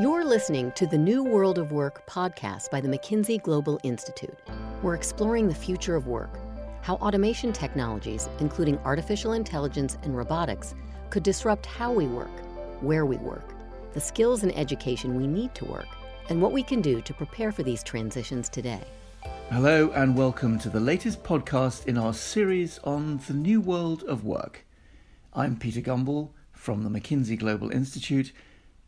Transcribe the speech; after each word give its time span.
You're 0.00 0.24
listening 0.24 0.70
to 0.76 0.86
the 0.86 0.96
New 0.96 1.24
World 1.24 1.58
of 1.58 1.72
Work 1.72 2.06
podcast 2.06 2.70
by 2.70 2.80
the 2.80 2.86
McKinsey 2.86 3.42
Global 3.42 3.80
Institute. 3.82 4.38
We're 4.80 4.94
exploring 4.94 5.48
the 5.48 5.56
future 5.56 5.96
of 5.96 6.06
work, 6.06 6.38
how 6.82 6.94
automation 6.98 7.52
technologies, 7.52 8.28
including 8.38 8.78
artificial 8.84 9.32
intelligence 9.32 9.98
and 10.04 10.16
robotics, 10.16 10.76
could 11.10 11.24
disrupt 11.24 11.66
how 11.66 11.90
we 11.90 12.06
work, 12.06 12.30
where 12.80 13.06
we 13.06 13.16
work, 13.16 13.56
the 13.92 14.00
skills 14.00 14.44
and 14.44 14.56
education 14.56 15.16
we 15.16 15.26
need 15.26 15.52
to 15.56 15.64
work, 15.64 15.88
and 16.28 16.40
what 16.40 16.52
we 16.52 16.62
can 16.62 16.80
do 16.80 17.00
to 17.02 17.12
prepare 17.12 17.50
for 17.50 17.64
these 17.64 17.82
transitions 17.82 18.48
today. 18.48 18.84
Hello, 19.50 19.90
and 19.96 20.16
welcome 20.16 20.60
to 20.60 20.70
the 20.70 20.78
latest 20.78 21.24
podcast 21.24 21.86
in 21.86 21.98
our 21.98 22.14
series 22.14 22.78
on 22.84 23.18
the 23.26 23.34
new 23.34 23.60
world 23.60 24.04
of 24.04 24.24
work. 24.24 24.64
I'm 25.34 25.56
Peter 25.56 25.80
Gumbel 25.80 26.30
from 26.52 26.84
the 26.84 27.00
McKinsey 27.00 27.36
Global 27.36 27.72
Institute 27.72 28.32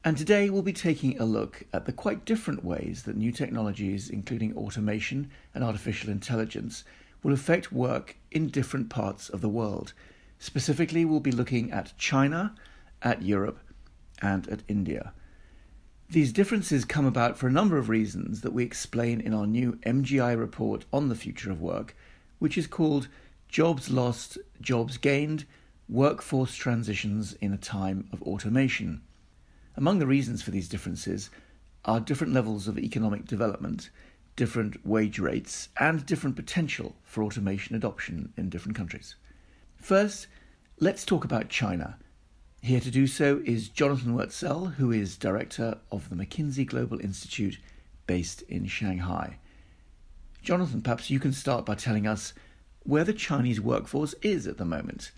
and 0.03 0.17
today 0.17 0.49
we'll 0.49 0.63
be 0.63 0.73
taking 0.73 1.19
a 1.19 1.25
look 1.25 1.65
at 1.75 1.85
the 1.85 1.93
quite 1.93 2.25
different 2.25 2.65
ways 2.65 3.03
that 3.03 3.17
new 3.17 3.31
technologies, 3.31 4.09
including 4.09 4.57
automation 4.57 5.31
and 5.55 5.63
artificial 5.63 6.09
intelligence, 6.09 6.85
will 7.23 7.35
affect 7.35 7.71
work 7.71 8.17
in 8.31 8.49
different 8.49 8.89
parts 8.89 9.29
of 9.29 9.43
the 9.43 9.49
world. 9.49 9.93
Specifically, 10.39 11.05
we'll 11.05 11.21
be 11.21 11.31
looking 11.31 11.71
at 11.71 11.93
China, 11.99 12.55
at 13.03 13.21
Europe, 13.21 13.59
and 14.23 14.49
at 14.49 14.63
India. 14.69 15.13
These 16.09 16.33
differences 16.33 16.87
come 16.87 17.05
about 17.05 17.37
for 17.37 17.47
a 17.47 17.53
number 17.53 17.77
of 17.77 17.91
reasons 17.91 18.41
that 18.41 18.55
we 18.55 18.65
explain 18.65 19.21
in 19.21 19.35
our 19.35 19.47
new 19.47 19.79
MGI 19.85 20.37
report 20.39 20.87
on 20.93 21.11
the 21.11 21.15
future 21.15 21.51
of 21.51 21.61
work, 21.61 21.95
which 22.39 22.57
is 22.57 22.67
called 22.67 23.09
Jobs 23.49 23.91
Lost, 23.91 24.39
Jobs 24.63 24.97
Gained 24.97 25.45
Workforce 25.91 26.55
Transitions 26.55 27.35
in 27.35 27.53
a 27.53 27.59
Time 27.59 28.09
of 28.13 28.23
Automation. 28.23 29.03
Among 29.81 29.99
the 29.99 30.07
reasons 30.07 30.43
for 30.43 30.51
these 30.51 30.69
differences 30.69 31.31
are 31.87 32.01
different 32.01 32.35
levels 32.35 32.69
of 32.69 32.79
economic 32.79 33.25
development, 33.25 33.89
different 34.37 34.87
wage 34.87 35.19
rates, 35.19 35.71
and 35.79 36.05
different 36.05 36.37
potential 36.37 36.97
for 37.03 37.25
automation 37.25 37.75
adoption 37.75 38.35
in 38.37 38.51
different 38.51 38.77
countries. 38.77 39.15
First, 39.77 40.27
let's 40.81 41.07
talk 41.07 41.25
about 41.25 41.49
China. 41.49 41.97
Here 42.61 42.81
to 42.81 42.91
do 42.91 43.07
so 43.07 43.41
is 43.47 43.71
Jonathan 43.71 44.15
Woetzel, 44.15 44.75
who 44.75 44.93
is 44.93 45.17
director 45.17 45.79
of 45.91 46.11
the 46.11 46.15
McKinsey 46.15 46.67
Global 46.67 47.01
Institute 47.01 47.59
based 48.07 48.43
in 48.43 48.67
Shanghai. 48.67 49.39
Jonathan, 50.43 50.83
perhaps 50.83 51.09
you 51.09 51.19
can 51.19 51.33
start 51.33 51.65
by 51.65 51.75
telling 51.75 52.07
us 52.07 52.35
where 52.83 53.05
the 53.05 53.15
Chinese 53.15 53.63
workforce 53.63 54.15
is 54.21 54.47
at 54.47 54.59
the 54.59 54.67
moment. 54.67 55.11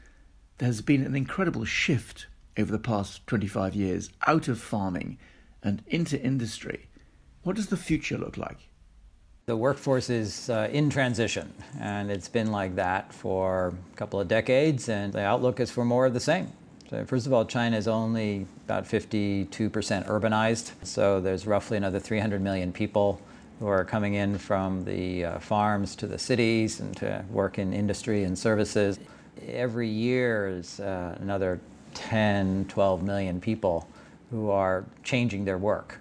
There 0.58 0.68
has 0.68 0.82
been 0.82 1.02
an 1.02 1.16
incredible 1.16 1.64
shift 1.64 2.28
over 2.58 2.70
the 2.70 2.78
past 2.78 3.26
25 3.26 3.74
years 3.74 4.10
out 4.26 4.48
of 4.48 4.60
farming 4.60 5.18
and 5.62 5.82
into 5.86 6.20
industry. 6.20 6.88
What 7.42 7.56
does 7.56 7.68
the 7.68 7.76
future 7.76 8.18
look 8.18 8.36
like? 8.36 8.68
The 9.46 9.56
workforce 9.56 10.08
is 10.08 10.48
uh, 10.50 10.68
in 10.70 10.88
transition, 10.88 11.52
and 11.80 12.10
it's 12.10 12.28
been 12.28 12.52
like 12.52 12.76
that 12.76 13.12
for 13.12 13.74
a 13.92 13.96
couple 13.96 14.20
of 14.20 14.28
decades, 14.28 14.88
and 14.88 15.12
the 15.12 15.22
outlook 15.22 15.58
is 15.58 15.70
for 15.70 15.84
more 15.84 16.06
of 16.06 16.14
the 16.14 16.20
same. 16.20 16.52
So, 16.88 17.04
first 17.06 17.26
of 17.26 17.32
all, 17.32 17.44
China 17.44 17.76
is 17.76 17.88
only 17.88 18.46
about 18.66 18.84
52% 18.84 19.48
urbanized, 19.48 20.72
so 20.84 21.20
there's 21.20 21.46
roughly 21.46 21.76
another 21.76 21.98
300 21.98 22.40
million 22.40 22.72
people 22.72 23.20
who 23.58 23.66
are 23.66 23.84
coming 23.84 24.14
in 24.14 24.38
from 24.38 24.84
the 24.84 25.24
uh, 25.24 25.38
farms 25.40 25.96
to 25.96 26.06
the 26.06 26.18
cities 26.18 26.78
and 26.78 26.96
to 26.98 27.24
work 27.30 27.58
in 27.58 27.72
industry 27.72 28.22
and 28.22 28.38
services. 28.38 29.00
Every 29.48 29.88
year 29.88 30.48
is 30.48 30.78
uh, 30.78 31.16
another 31.20 31.60
10, 31.94 32.66
12 32.68 33.02
million 33.02 33.40
people 33.40 33.88
who 34.30 34.50
are 34.50 34.84
changing 35.02 35.44
their 35.44 35.58
work. 35.58 35.98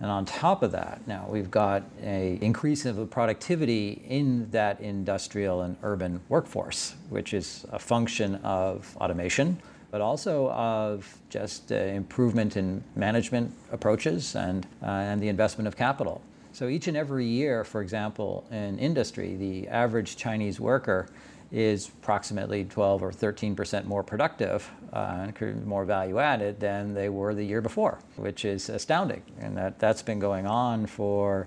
And 0.00 0.10
on 0.10 0.26
top 0.26 0.62
of 0.62 0.72
that, 0.72 1.06
now 1.06 1.26
we've 1.28 1.50
got 1.50 1.82
an 2.02 2.38
increase 2.38 2.84
of 2.84 2.96
the 2.96 3.06
productivity 3.06 4.02
in 4.08 4.50
that 4.50 4.80
industrial 4.80 5.62
and 5.62 5.76
urban 5.82 6.20
workforce, 6.28 6.94
which 7.08 7.32
is 7.32 7.64
a 7.72 7.78
function 7.78 8.34
of 8.36 8.94
automation, 9.00 9.58
but 9.90 10.02
also 10.02 10.50
of 10.50 11.16
just 11.30 11.72
uh, 11.72 11.76
improvement 11.76 12.56
in 12.58 12.84
management 12.94 13.52
approaches 13.72 14.34
and, 14.36 14.66
uh, 14.82 14.86
and 14.86 15.22
the 15.22 15.28
investment 15.28 15.66
of 15.66 15.76
capital. 15.76 16.20
So 16.52 16.68
each 16.68 16.88
and 16.88 16.96
every 16.96 17.26
year, 17.26 17.64
for 17.64 17.80
example, 17.80 18.46
in 18.50 18.78
industry, 18.78 19.36
the 19.36 19.68
average 19.68 20.16
Chinese 20.16 20.60
worker 20.60 21.08
is 21.52 21.88
approximately 21.88 22.64
12 22.64 23.02
or 23.02 23.12
13 23.12 23.54
percent 23.54 23.86
more 23.86 24.02
productive 24.02 24.70
uh, 24.92 25.30
more 25.64 25.84
value 25.84 26.18
added 26.18 26.58
than 26.58 26.94
they 26.94 27.08
were 27.08 27.34
the 27.34 27.44
year 27.44 27.60
before, 27.60 27.98
which 28.16 28.44
is 28.44 28.68
astounding. 28.68 29.22
And 29.38 29.56
that, 29.56 29.78
that's 29.78 30.02
been 30.02 30.18
going 30.18 30.46
on 30.46 30.86
for 30.86 31.46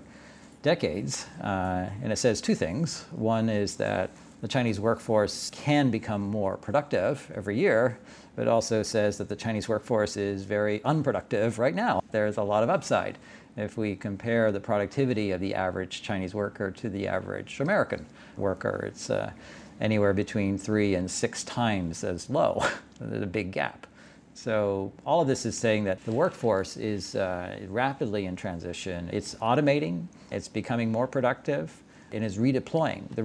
decades. 0.62 1.26
Uh, 1.42 1.88
and 2.02 2.12
it 2.12 2.16
says 2.16 2.40
two 2.40 2.54
things. 2.54 3.04
One 3.10 3.48
is 3.48 3.76
that 3.76 4.10
the 4.40 4.48
Chinese 4.48 4.80
workforce 4.80 5.50
can 5.50 5.90
become 5.90 6.22
more 6.22 6.56
productive 6.56 7.30
every 7.34 7.58
year, 7.58 7.98
but 8.36 8.48
also 8.48 8.82
says 8.82 9.18
that 9.18 9.28
the 9.28 9.36
Chinese 9.36 9.68
workforce 9.68 10.16
is 10.16 10.44
very 10.44 10.82
unproductive 10.84 11.58
right 11.58 11.74
now. 11.74 12.02
There's 12.10 12.36
a 12.36 12.42
lot 12.42 12.62
of 12.62 12.70
upside 12.70 13.18
if 13.56 13.76
we 13.76 13.96
compare 13.96 14.52
the 14.52 14.60
productivity 14.60 15.32
of 15.32 15.40
the 15.40 15.54
average 15.54 16.02
Chinese 16.02 16.34
worker 16.34 16.70
to 16.70 16.88
the 16.88 17.08
average 17.08 17.60
American 17.60 18.06
worker. 18.36 18.84
It's 18.86 19.10
uh, 19.10 19.32
anywhere 19.80 20.12
between 20.12 20.58
three 20.58 20.94
and 20.94 21.10
six 21.10 21.42
times 21.44 22.04
as 22.04 22.28
low. 22.30 22.62
There's 23.00 23.22
a 23.22 23.26
big 23.26 23.50
gap. 23.52 23.86
So 24.34 24.92
all 25.04 25.20
of 25.20 25.28
this 25.28 25.44
is 25.44 25.56
saying 25.56 25.84
that 25.84 26.04
the 26.04 26.12
workforce 26.12 26.76
is 26.76 27.14
uh, 27.14 27.58
rapidly 27.68 28.26
in 28.26 28.36
transition. 28.36 29.10
It's 29.12 29.34
automating, 29.36 30.06
it's 30.30 30.48
becoming 30.48 30.92
more 30.92 31.06
productive, 31.06 31.82
and 32.12 32.24
is 32.24 32.38
redeploying. 32.38 33.08
The 33.14 33.22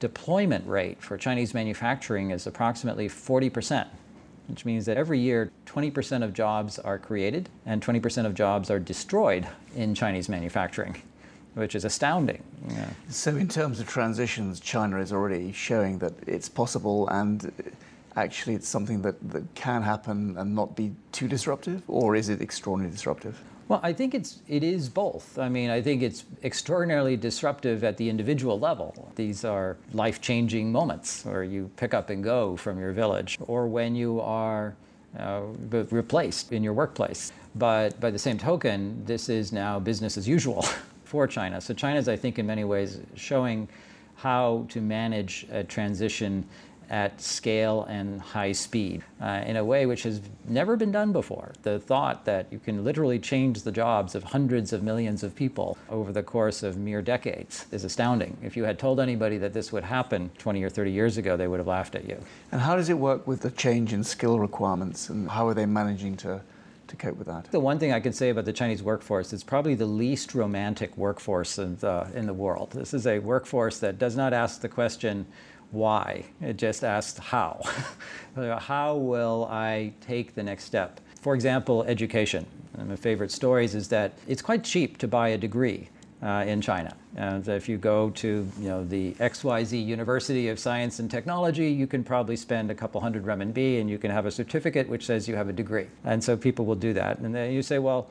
redeployment 0.00 0.66
rate 0.66 1.02
for 1.02 1.16
Chinese 1.16 1.54
manufacturing 1.54 2.32
is 2.32 2.46
approximately 2.46 3.08
40%, 3.08 3.86
which 4.48 4.64
means 4.64 4.84
that 4.86 4.96
every 4.96 5.18
year 5.18 5.50
20% 5.66 6.22
of 6.22 6.34
jobs 6.34 6.78
are 6.78 6.98
created 6.98 7.48
and 7.64 7.80
20% 7.82 8.26
of 8.26 8.34
jobs 8.34 8.70
are 8.70 8.78
destroyed 8.78 9.46
in 9.74 9.94
Chinese 9.94 10.28
manufacturing 10.28 11.00
which 11.54 11.74
is 11.74 11.84
astounding. 11.84 12.42
Yeah. 12.68 12.90
So, 13.08 13.36
in 13.36 13.48
terms 13.48 13.80
of 13.80 13.88
transitions, 13.88 14.60
China 14.60 14.98
is 14.98 15.12
already 15.12 15.52
showing 15.52 15.98
that 15.98 16.12
it's 16.26 16.48
possible 16.48 17.08
and 17.08 17.52
actually 18.16 18.54
it's 18.54 18.68
something 18.68 19.02
that, 19.02 19.16
that 19.30 19.54
can 19.54 19.82
happen 19.82 20.36
and 20.36 20.54
not 20.54 20.76
be 20.76 20.92
too 21.12 21.28
disruptive, 21.28 21.82
or 21.88 22.16
is 22.16 22.28
it 22.28 22.40
extraordinarily 22.40 22.94
disruptive? 22.94 23.40
Well, 23.68 23.80
I 23.84 23.92
think 23.92 24.14
it's 24.14 24.40
it 24.48 24.64
is 24.64 24.88
both. 24.88 25.38
I 25.38 25.48
mean, 25.48 25.70
I 25.70 25.80
think 25.80 26.02
it's 26.02 26.24
extraordinarily 26.42 27.16
disruptive 27.16 27.84
at 27.84 27.96
the 27.96 28.08
individual 28.08 28.58
level. 28.58 29.12
These 29.14 29.44
are 29.44 29.76
life-changing 29.92 30.72
moments 30.72 31.24
where 31.24 31.44
you 31.44 31.70
pick 31.76 31.94
up 31.94 32.10
and 32.10 32.24
go 32.24 32.56
from 32.56 32.80
your 32.80 32.90
village, 32.90 33.38
or 33.46 33.68
when 33.68 33.94
you 33.94 34.20
are 34.20 34.74
uh, 35.16 35.42
replaced 35.70 36.52
in 36.52 36.64
your 36.64 36.72
workplace. 36.72 37.32
But 37.54 37.98
by 38.00 38.10
the 38.10 38.18
same 38.18 38.38
token, 38.38 39.04
this 39.04 39.28
is 39.28 39.52
now 39.52 39.78
business 39.78 40.16
as 40.16 40.26
usual. 40.26 40.64
for 41.10 41.26
China. 41.26 41.60
So 41.60 41.74
China 41.74 41.98
is, 41.98 42.08
I 42.08 42.14
think, 42.14 42.38
in 42.38 42.46
many 42.46 42.62
ways 42.62 43.00
showing 43.16 43.68
how 44.14 44.64
to 44.68 44.80
manage 44.80 45.44
a 45.50 45.64
transition 45.64 46.46
at 46.88 47.20
scale 47.20 47.84
and 47.84 48.20
high 48.20 48.52
speed 48.52 49.02
uh, 49.20 49.42
in 49.44 49.56
a 49.56 49.64
way 49.64 49.86
which 49.86 50.04
has 50.04 50.20
never 50.48 50.76
been 50.76 50.92
done 50.92 51.12
before. 51.12 51.52
The 51.62 51.80
thought 51.80 52.24
that 52.26 52.46
you 52.52 52.60
can 52.60 52.84
literally 52.84 53.18
change 53.18 53.62
the 53.62 53.72
jobs 53.72 54.14
of 54.14 54.22
hundreds 54.22 54.72
of 54.72 54.84
millions 54.84 55.24
of 55.24 55.34
people 55.34 55.76
over 55.88 56.12
the 56.12 56.22
course 56.22 56.62
of 56.62 56.76
mere 56.76 57.02
decades 57.02 57.66
is 57.72 57.82
astounding. 57.82 58.36
If 58.42 58.56
you 58.56 58.64
had 58.64 58.78
told 58.78 59.00
anybody 59.00 59.36
that 59.38 59.52
this 59.52 59.72
would 59.72 59.84
happen 59.84 60.30
20 60.38 60.62
or 60.62 60.68
30 60.68 60.92
years 60.92 61.16
ago, 61.16 61.36
they 61.36 61.48
would 61.48 61.58
have 61.58 61.66
laughed 61.66 61.96
at 61.96 62.08
you. 62.08 62.20
And 62.52 62.60
how 62.60 62.76
does 62.76 62.88
it 62.88 62.98
work 62.98 63.26
with 63.26 63.40
the 63.40 63.50
change 63.50 63.92
in 63.92 64.04
skill 64.04 64.38
requirements 64.38 65.08
and 65.08 65.28
how 65.28 65.48
are 65.48 65.54
they 65.54 65.66
managing 65.66 66.16
to 66.18 66.40
to 66.90 66.96
cope 66.96 67.16
with 67.16 67.26
that? 67.26 67.50
The 67.50 67.60
one 67.60 67.78
thing 67.78 67.92
I 67.92 68.00
can 68.00 68.12
say 68.12 68.30
about 68.30 68.44
the 68.44 68.52
Chinese 68.52 68.82
workforce, 68.82 69.32
it's 69.32 69.42
probably 69.42 69.74
the 69.74 69.86
least 69.86 70.34
romantic 70.34 70.96
workforce 70.96 71.58
in 71.58 71.76
the, 71.76 72.06
in 72.14 72.26
the 72.26 72.34
world. 72.34 72.72
This 72.72 72.92
is 72.92 73.06
a 73.06 73.18
workforce 73.18 73.78
that 73.80 73.98
does 73.98 74.16
not 74.16 74.32
ask 74.32 74.60
the 74.60 74.68
question, 74.68 75.26
why? 75.70 76.24
It 76.40 76.56
just 76.56 76.84
asks 76.84 77.18
how. 77.18 77.62
how 78.58 78.96
will 78.96 79.48
I 79.50 79.92
take 80.00 80.34
the 80.34 80.42
next 80.42 80.64
step? 80.64 81.00
For 81.20 81.34
example, 81.34 81.84
education. 81.84 82.46
One 82.72 82.82
of 82.82 82.88
my 82.88 82.96
favorite 82.96 83.30
stories 83.30 83.74
is 83.74 83.88
that 83.88 84.12
it's 84.26 84.42
quite 84.42 84.64
cheap 84.64 84.98
to 84.98 85.08
buy 85.08 85.28
a 85.28 85.38
degree 85.38 85.88
uh, 86.22 86.44
in 86.46 86.60
China. 86.60 86.94
And 87.16 87.46
if 87.48 87.68
you 87.68 87.78
go 87.78 88.10
to 88.10 88.46
you 88.58 88.68
know, 88.68 88.84
the 88.84 89.12
XYZ 89.14 89.84
University 89.84 90.48
of 90.48 90.58
Science 90.58 90.98
and 90.98 91.10
Technology, 91.10 91.70
you 91.70 91.86
can 91.86 92.04
probably 92.04 92.36
spend 92.36 92.70
a 92.70 92.74
couple 92.74 93.00
hundred 93.00 93.24
renminbi 93.24 93.80
and 93.80 93.88
you 93.88 93.98
can 93.98 94.10
have 94.10 94.26
a 94.26 94.30
certificate 94.30 94.88
which 94.88 95.06
says 95.06 95.28
you 95.28 95.36
have 95.36 95.48
a 95.48 95.52
degree. 95.52 95.86
And 96.04 96.22
so 96.22 96.36
people 96.36 96.66
will 96.66 96.74
do 96.74 96.92
that. 96.94 97.18
And 97.18 97.34
then 97.34 97.52
you 97.52 97.62
say, 97.62 97.78
well, 97.78 98.10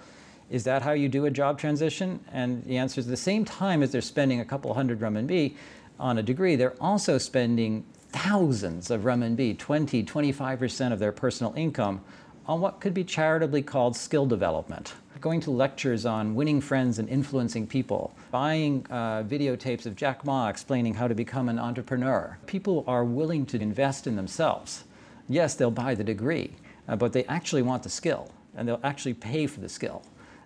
is 0.50 0.64
that 0.64 0.82
how 0.82 0.94
you 0.94 1.08
do 1.08 1.26
a 1.26 1.32
job 1.32 1.60
transition? 1.60 2.20
And 2.32 2.64
the 2.66 2.78
answer 2.78 3.00
is 3.00 3.08
the 3.08 3.18
same 3.18 3.46
time 3.46 3.84
as 3.84 3.92
they're 3.92 4.02
spending 4.02 4.40
a 4.40 4.46
couple 4.46 4.74
hundred 4.74 5.00
renminbi 5.00 5.56
on 6.00 6.18
a 6.18 6.24
degree, 6.24 6.56
they're 6.56 6.82
also 6.82 7.18
spending 7.18 7.84
thousands 8.12 8.90
of 8.90 9.02
renminbi, 9.02 9.58
20, 9.58 10.04
25% 10.04 10.94
of 10.94 11.00
their 11.00 11.12
personal 11.12 11.54
income 11.56 12.02
on 12.48 12.62
what 12.62 12.80
could 12.80 12.94
be 12.94 13.04
charitably 13.04 13.62
called 13.62 13.96
skill 13.96 14.26
development. 14.26 14.94
Going 15.22 15.42
to 15.42 15.52
lectures 15.52 16.06
on 16.06 16.36
winning 16.36 16.62
friends 16.62 17.00
and 17.00 17.10
influencing 17.10 17.68
people, 17.68 18.14
buying 18.32 18.86
uh, 18.90 19.24
videotapes 19.24 19.86
of 19.86 19.96
Jack 19.96 20.24
Ma 20.26 20.50
explaining 20.50 20.94
how 20.94 21.08
to 21.08 21.16
become 21.16 21.50
an 21.50 21.60
entrepreneur. 21.60 22.38
People 22.46 22.84
are 22.88 23.04
willing 23.04 23.46
to 23.48 23.62
invest 23.62 24.08
in 24.08 24.16
themselves. 24.16 24.84
Yes, 25.28 25.56
they'll 25.56 25.72
buy 25.72 25.96
the 25.96 26.04
degree, 26.04 26.52
uh, 26.88 26.96
but 26.96 27.14
they 27.14 27.24
actually 27.26 27.62
want 27.62 27.84
the 27.84 27.90
skill, 27.90 28.32
and 28.56 28.68
they'll 28.68 28.80
actually 28.84 29.14
pay 29.14 29.48
for 29.48 29.60
the 29.60 29.70
skill. 29.70 30.02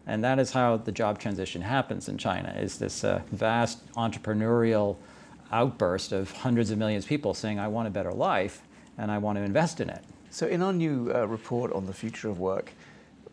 And 0.05 0.23
that 0.23 0.39
is 0.39 0.51
how 0.51 0.77
the 0.77 0.91
job 0.91 1.19
transition 1.19 1.61
happens 1.61 2.09
in 2.09 2.17
China, 2.17 2.53
is 2.57 2.77
this 2.77 3.03
uh, 3.03 3.21
vast 3.31 3.85
entrepreneurial 3.93 4.97
outburst 5.51 6.11
of 6.11 6.31
hundreds 6.31 6.71
of 6.71 6.77
millions 6.77 7.05
of 7.05 7.09
people 7.09 7.33
saying, 7.33 7.59
I 7.59 7.67
want 7.67 7.87
a 7.87 7.91
better 7.91 8.11
life 8.11 8.63
and 8.97 9.11
I 9.11 9.19
want 9.19 9.37
to 9.37 9.43
invest 9.43 9.79
in 9.79 9.89
it. 9.89 10.03
So, 10.29 10.47
in 10.47 10.61
our 10.61 10.73
new 10.73 11.11
uh, 11.13 11.25
report 11.27 11.71
on 11.73 11.85
the 11.85 11.93
future 11.93 12.27
of 12.27 12.39
work, 12.39 12.73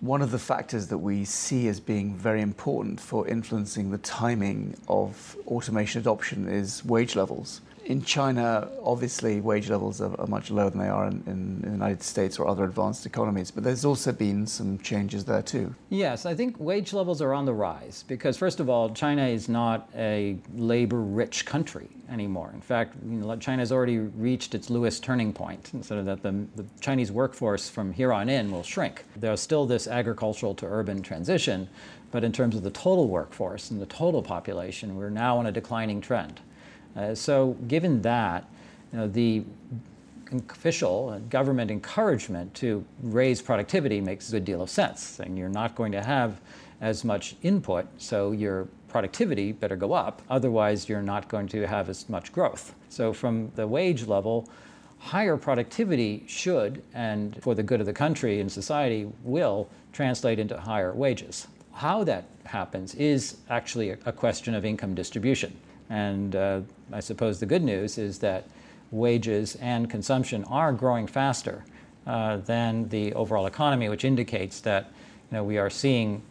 one 0.00 0.22
of 0.22 0.30
the 0.30 0.38
factors 0.38 0.86
that 0.86 0.98
we 0.98 1.24
see 1.24 1.68
as 1.68 1.78
being 1.78 2.16
very 2.16 2.40
important 2.40 2.98
for 2.98 3.28
influencing 3.28 3.90
the 3.90 3.98
timing 3.98 4.74
of 4.88 5.36
automation 5.46 6.00
adoption 6.00 6.48
is 6.48 6.82
wage 6.84 7.14
levels 7.16 7.60
in 7.90 8.04
China, 8.04 8.68
obviously, 8.84 9.40
wage 9.40 9.68
levels 9.68 10.00
are, 10.00 10.14
are 10.20 10.26
much 10.28 10.48
lower 10.52 10.70
than 10.70 10.78
they 10.78 10.88
are 10.88 11.08
in, 11.08 11.24
in, 11.26 11.60
the 11.60 11.70
United 11.70 12.04
States 12.04 12.38
or 12.38 12.46
other 12.46 12.62
advanced 12.62 13.04
economies, 13.04 13.50
but 13.50 13.64
there's 13.64 13.84
also 13.84 14.12
been 14.12 14.46
some 14.46 14.78
changes 14.78 15.24
there 15.24 15.42
too. 15.42 15.74
Yes, 15.88 16.24
I 16.24 16.32
think 16.32 16.60
wage 16.60 16.92
levels 16.92 17.20
are 17.20 17.34
on 17.34 17.46
the 17.46 17.52
rise 17.52 18.04
because, 18.06 18.36
first 18.36 18.60
of 18.60 18.70
all, 18.70 18.90
China 18.90 19.26
is 19.26 19.48
not 19.48 19.90
a 19.96 20.38
labor 20.54 21.00
rich 21.00 21.44
country 21.44 21.88
anymore. 22.08 22.52
In 22.54 22.60
fact, 22.60 22.94
you 23.04 23.16
know, 23.16 23.36
China 23.38 23.60
has 23.60 23.72
already 23.72 23.98
reached 23.98 24.54
its 24.54 24.70
Lewis 24.70 25.00
turning 25.00 25.32
point, 25.32 25.72
so 25.84 26.04
that 26.04 26.22
the, 26.22 26.46
the 26.54 26.64
Chinese 26.80 27.10
workforce 27.10 27.68
from 27.68 27.92
here 27.92 28.12
on 28.12 28.28
in 28.28 28.52
will 28.52 28.62
shrink. 28.62 29.04
There's 29.16 29.40
still 29.40 29.66
this 29.66 29.88
agricultural 29.88 30.54
to 30.54 30.66
urban 30.66 31.02
transition, 31.02 31.68
but 32.12 32.22
in 32.22 32.30
terms 32.30 32.54
of 32.54 32.62
the 32.62 32.70
total 32.70 33.08
workforce 33.08 33.72
and 33.72 33.82
the 33.82 33.86
total 33.86 34.22
population, 34.22 34.94
we're 34.94 35.10
now 35.10 35.38
on 35.38 35.46
a 35.46 35.52
declining 35.52 36.00
trend. 36.00 36.40
Uh, 36.96 37.14
so, 37.14 37.56
given 37.68 38.02
that, 38.02 38.48
you 38.92 38.98
know, 38.98 39.08
the 39.08 39.44
official 40.48 41.10
and 41.10 41.28
government 41.30 41.70
encouragement 41.70 42.54
to 42.54 42.84
raise 43.02 43.42
productivity 43.42 44.00
makes 44.00 44.28
a 44.28 44.32
good 44.32 44.44
deal 44.44 44.62
of 44.62 44.70
sense. 44.70 45.18
And 45.20 45.36
you're 45.36 45.48
not 45.48 45.74
going 45.74 45.92
to 45.92 46.02
have 46.02 46.40
as 46.80 47.04
much 47.04 47.36
input, 47.42 47.86
so 47.98 48.32
your 48.32 48.68
productivity 48.88 49.52
better 49.52 49.76
go 49.76 49.92
up. 49.92 50.22
Otherwise, 50.30 50.88
you're 50.88 51.02
not 51.02 51.28
going 51.28 51.46
to 51.48 51.66
have 51.66 51.88
as 51.88 52.08
much 52.08 52.32
growth. 52.32 52.74
So, 52.88 53.12
from 53.12 53.50
the 53.54 53.66
wage 53.66 54.06
level, 54.06 54.48
higher 54.98 55.36
productivity 55.36 56.24
should, 56.26 56.82
and 56.94 57.40
for 57.42 57.54
the 57.54 57.62
good 57.62 57.80
of 57.80 57.86
the 57.86 57.92
country 57.92 58.40
and 58.40 58.50
society, 58.50 59.10
will 59.22 59.68
translate 59.92 60.38
into 60.38 60.58
higher 60.58 60.92
wages. 60.92 61.48
How 61.72 62.04
that 62.04 62.24
happens 62.44 62.94
is 62.94 63.38
actually 63.48 63.90
a, 63.90 63.98
a 64.06 64.12
question 64.12 64.54
of 64.54 64.64
income 64.64 64.94
distribution. 64.94 65.56
And 65.90 66.34
uh, 66.36 66.60
I 66.92 67.00
suppose 67.00 67.40
the 67.40 67.46
good 67.46 67.62
news 67.62 67.98
is 67.98 68.18
that 68.20 68.44
wages 68.90 69.56
and 69.56 69.90
consumption 69.90 70.44
are 70.44 70.72
growing 70.72 71.06
faster 71.06 71.64
uh, 72.06 72.38
than 72.38 72.88
the 72.88 73.12
overall 73.14 73.46
economy, 73.46 73.88
which 73.88 74.04
indicates 74.04 74.60
that 74.60 74.90
you 75.30 75.36
know, 75.36 75.44
we 75.44 75.58
are 75.58 75.68
seeing 75.68 76.22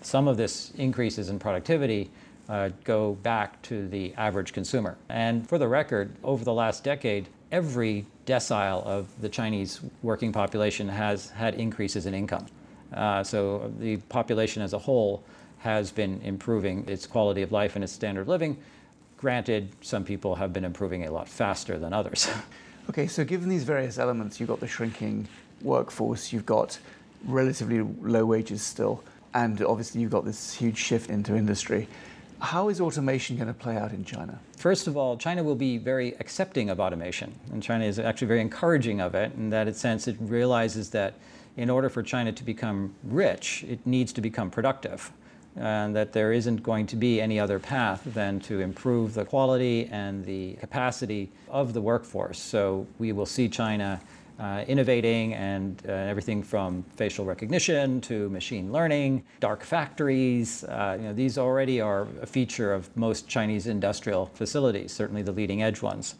some 0.00 0.26
of 0.26 0.36
this 0.36 0.72
increases 0.72 1.28
in 1.28 1.38
productivity 1.38 2.10
uh, 2.48 2.70
go 2.84 3.14
back 3.22 3.62
to 3.62 3.88
the 3.88 4.12
average 4.16 4.52
consumer. 4.52 4.96
And 5.08 5.48
for 5.48 5.58
the 5.58 5.68
record, 5.68 6.14
over 6.24 6.44
the 6.44 6.52
last 6.52 6.82
decade, 6.82 7.28
every 7.52 8.06
decile 8.26 8.84
of 8.84 9.08
the 9.20 9.28
Chinese 9.28 9.80
working 10.02 10.32
population 10.32 10.88
has 10.88 11.30
had 11.30 11.54
increases 11.54 12.06
in 12.06 12.14
income. 12.14 12.46
Uh, 12.92 13.22
so 13.22 13.72
the 13.78 13.96
population 14.08 14.62
as 14.62 14.72
a 14.72 14.78
whole 14.78 15.22
has 15.58 15.90
been 15.90 16.20
improving 16.22 16.86
its 16.88 17.06
quality 17.06 17.42
of 17.42 17.52
life 17.52 17.76
and 17.76 17.84
its 17.84 17.92
standard 17.92 18.22
of 18.22 18.28
living. 18.28 18.56
Granted, 19.22 19.68
some 19.82 20.02
people 20.02 20.34
have 20.34 20.52
been 20.52 20.64
improving 20.64 21.06
a 21.06 21.12
lot 21.12 21.28
faster 21.28 21.78
than 21.78 21.92
others. 21.92 22.28
okay, 22.90 23.06
so 23.06 23.24
given 23.24 23.48
these 23.48 23.62
various 23.62 23.96
elements, 23.96 24.40
you've 24.40 24.48
got 24.48 24.58
the 24.58 24.66
shrinking 24.66 25.28
workforce, 25.62 26.32
you've 26.32 26.44
got 26.44 26.76
relatively 27.26 27.82
low 27.82 28.26
wages 28.26 28.62
still, 28.62 29.04
and 29.32 29.62
obviously 29.62 30.00
you've 30.00 30.10
got 30.10 30.24
this 30.24 30.52
huge 30.52 30.76
shift 30.76 31.08
into 31.08 31.36
industry. 31.36 31.86
How 32.40 32.68
is 32.68 32.80
automation 32.80 33.36
going 33.36 33.46
to 33.46 33.54
play 33.54 33.76
out 33.76 33.92
in 33.92 34.04
China? 34.04 34.40
First 34.56 34.88
of 34.88 34.96
all, 34.96 35.16
China 35.16 35.44
will 35.44 35.54
be 35.54 35.78
very 35.78 36.16
accepting 36.18 36.68
of 36.68 36.80
automation, 36.80 37.32
and 37.52 37.62
China 37.62 37.84
is 37.84 38.00
actually 38.00 38.26
very 38.26 38.40
encouraging 38.40 39.00
of 39.00 39.14
it, 39.14 39.30
in 39.36 39.50
that 39.50 39.72
sense 39.76 40.08
it 40.08 40.16
realizes 40.18 40.90
that 40.90 41.14
in 41.56 41.70
order 41.70 41.88
for 41.88 42.02
China 42.02 42.32
to 42.32 42.42
become 42.42 42.92
rich, 43.04 43.64
it 43.68 43.86
needs 43.86 44.12
to 44.14 44.20
become 44.20 44.50
productive 44.50 45.12
and 45.56 45.94
that 45.94 46.12
there 46.12 46.32
isn't 46.32 46.62
going 46.62 46.86
to 46.86 46.96
be 46.96 47.20
any 47.20 47.38
other 47.38 47.58
path 47.58 48.02
than 48.06 48.40
to 48.40 48.60
improve 48.60 49.14
the 49.14 49.24
quality 49.24 49.88
and 49.92 50.24
the 50.24 50.54
capacity 50.54 51.30
of 51.48 51.72
the 51.72 51.80
workforce. 51.80 52.38
So 52.38 52.86
we 52.98 53.12
will 53.12 53.26
see 53.26 53.48
China 53.48 54.00
uh, 54.40 54.64
innovating 54.66 55.34
and 55.34 55.82
uh, 55.86 55.92
everything 55.92 56.42
from 56.42 56.82
facial 56.96 57.24
recognition 57.24 58.00
to 58.00 58.28
machine 58.30 58.72
learning, 58.72 59.22
dark 59.40 59.62
factories. 59.62 60.64
Uh, 60.64 60.96
you 60.98 61.06
know, 61.08 61.12
these 61.12 61.38
already 61.38 61.80
are 61.80 62.08
a 62.20 62.26
feature 62.26 62.72
of 62.72 62.94
most 62.96 63.28
Chinese 63.28 63.66
industrial 63.66 64.26
facilities, 64.26 64.90
certainly 64.90 65.22
the 65.22 65.32
leading 65.32 65.62
edge 65.62 65.82
ones. 65.82 66.16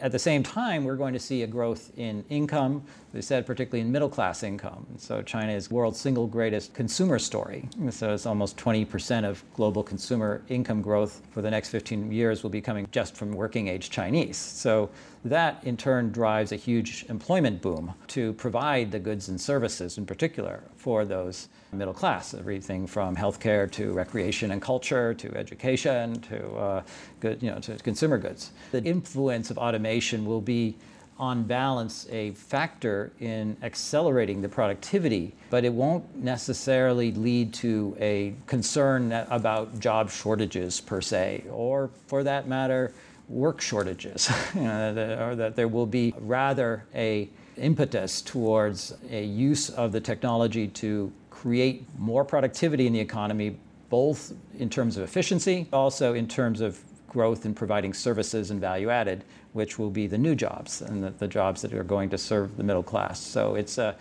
At 0.00 0.12
the 0.12 0.18
same 0.18 0.42
time, 0.42 0.84
we're 0.84 0.96
going 0.96 1.12
to 1.12 1.20
see 1.20 1.42
a 1.42 1.46
growth 1.46 1.92
in 1.96 2.24
income, 2.30 2.82
they 3.12 3.20
said 3.20 3.46
particularly 3.46 3.80
in 3.80 3.90
middle 3.90 4.08
class 4.08 4.42
income. 4.42 4.86
So 4.98 5.22
China 5.22 5.52
is 5.52 5.70
world's 5.70 5.98
single 5.98 6.26
greatest 6.26 6.74
consumer 6.74 7.18
story. 7.18 7.68
So 7.90 8.14
it's 8.14 8.26
almost 8.26 8.56
20% 8.56 9.24
of 9.24 9.42
global 9.54 9.82
consumer 9.82 10.42
income 10.48 10.80
growth 10.80 11.22
for 11.30 11.42
the 11.42 11.50
next 11.50 11.70
15 11.70 12.12
years 12.12 12.42
will 12.42 12.50
be 12.50 12.60
coming 12.60 12.86
just 12.92 13.16
from 13.16 13.32
working 13.32 13.68
age 13.68 13.90
Chinese. 13.90 14.36
So 14.36 14.90
that 15.24 15.62
in 15.64 15.76
turn 15.76 16.12
drives 16.12 16.52
a 16.52 16.56
huge 16.56 17.04
employment 17.08 17.60
boom 17.60 17.94
to 18.08 18.32
provide 18.34 18.90
the 18.90 18.98
goods 18.98 19.28
and 19.28 19.40
services 19.40 19.98
in 19.98 20.06
particular 20.06 20.62
for 20.76 21.04
those 21.04 21.48
middle 21.72 21.92
class, 21.92 22.32
everything 22.32 22.86
from 22.86 23.14
healthcare 23.14 23.70
to 23.70 23.92
recreation 23.92 24.50
and 24.52 24.62
culture 24.62 25.14
to 25.14 25.34
education 25.36 26.20
to, 26.22 26.56
uh, 26.56 26.82
good, 27.20 27.42
you 27.42 27.50
know, 27.50 27.58
to 27.58 27.76
consumer 27.78 28.18
goods. 28.18 28.52
The 28.72 28.82
influence 28.82 29.50
of 29.50 29.58
automation 29.58 30.24
will 30.24 30.40
be 30.40 30.76
on 31.20 31.42
balance 31.42 32.08
a 32.10 32.30
factor 32.32 33.12
in 33.20 33.54
accelerating 33.62 34.40
the 34.40 34.48
productivity, 34.48 35.34
but 35.50 35.66
it 35.66 35.72
won't 35.72 36.16
necessarily 36.16 37.12
lead 37.12 37.52
to 37.52 37.94
a 38.00 38.34
concern 38.46 39.12
about 39.28 39.78
job 39.78 40.10
shortages 40.10 40.80
per 40.80 41.02
se, 41.02 41.44
or 41.50 41.90
for 42.06 42.24
that 42.24 42.48
matter, 42.48 42.92
work 43.28 43.60
shortages, 43.60 44.30
you 44.54 44.62
know, 44.62 45.18
or 45.20 45.36
that 45.36 45.54
there 45.56 45.68
will 45.68 45.86
be 45.86 46.14
rather 46.20 46.84
a 46.94 47.28
impetus 47.58 48.22
towards 48.22 48.94
a 49.10 49.22
use 49.22 49.68
of 49.68 49.92
the 49.92 50.00
technology 50.00 50.66
to 50.66 51.12
create 51.28 51.84
more 51.98 52.24
productivity 52.24 52.86
in 52.86 52.94
the 52.94 53.00
economy, 53.00 53.58
both 53.90 54.32
in 54.58 54.70
terms 54.70 54.96
of 54.96 55.02
efficiency, 55.02 55.66
also 55.70 56.14
in 56.14 56.26
terms 56.26 56.62
of 56.62 56.80
growth 57.10 57.44
in 57.44 57.54
providing 57.54 57.92
services 57.92 58.50
and 58.50 58.60
value 58.60 58.88
added, 58.88 59.24
which 59.52 59.78
will 59.78 59.90
be 59.90 60.06
the 60.06 60.18
new 60.18 60.34
jobs 60.34 60.82
and 60.82 61.02
the, 61.02 61.10
the 61.10 61.28
jobs 61.28 61.62
that 61.62 61.72
are 61.72 61.84
going 61.84 62.10
to 62.10 62.18
serve 62.18 62.56
the 62.56 62.62
middle 62.62 62.82
class. 62.82 63.20
So 63.20 63.54
it's 63.54 63.78
uh, 63.78 63.94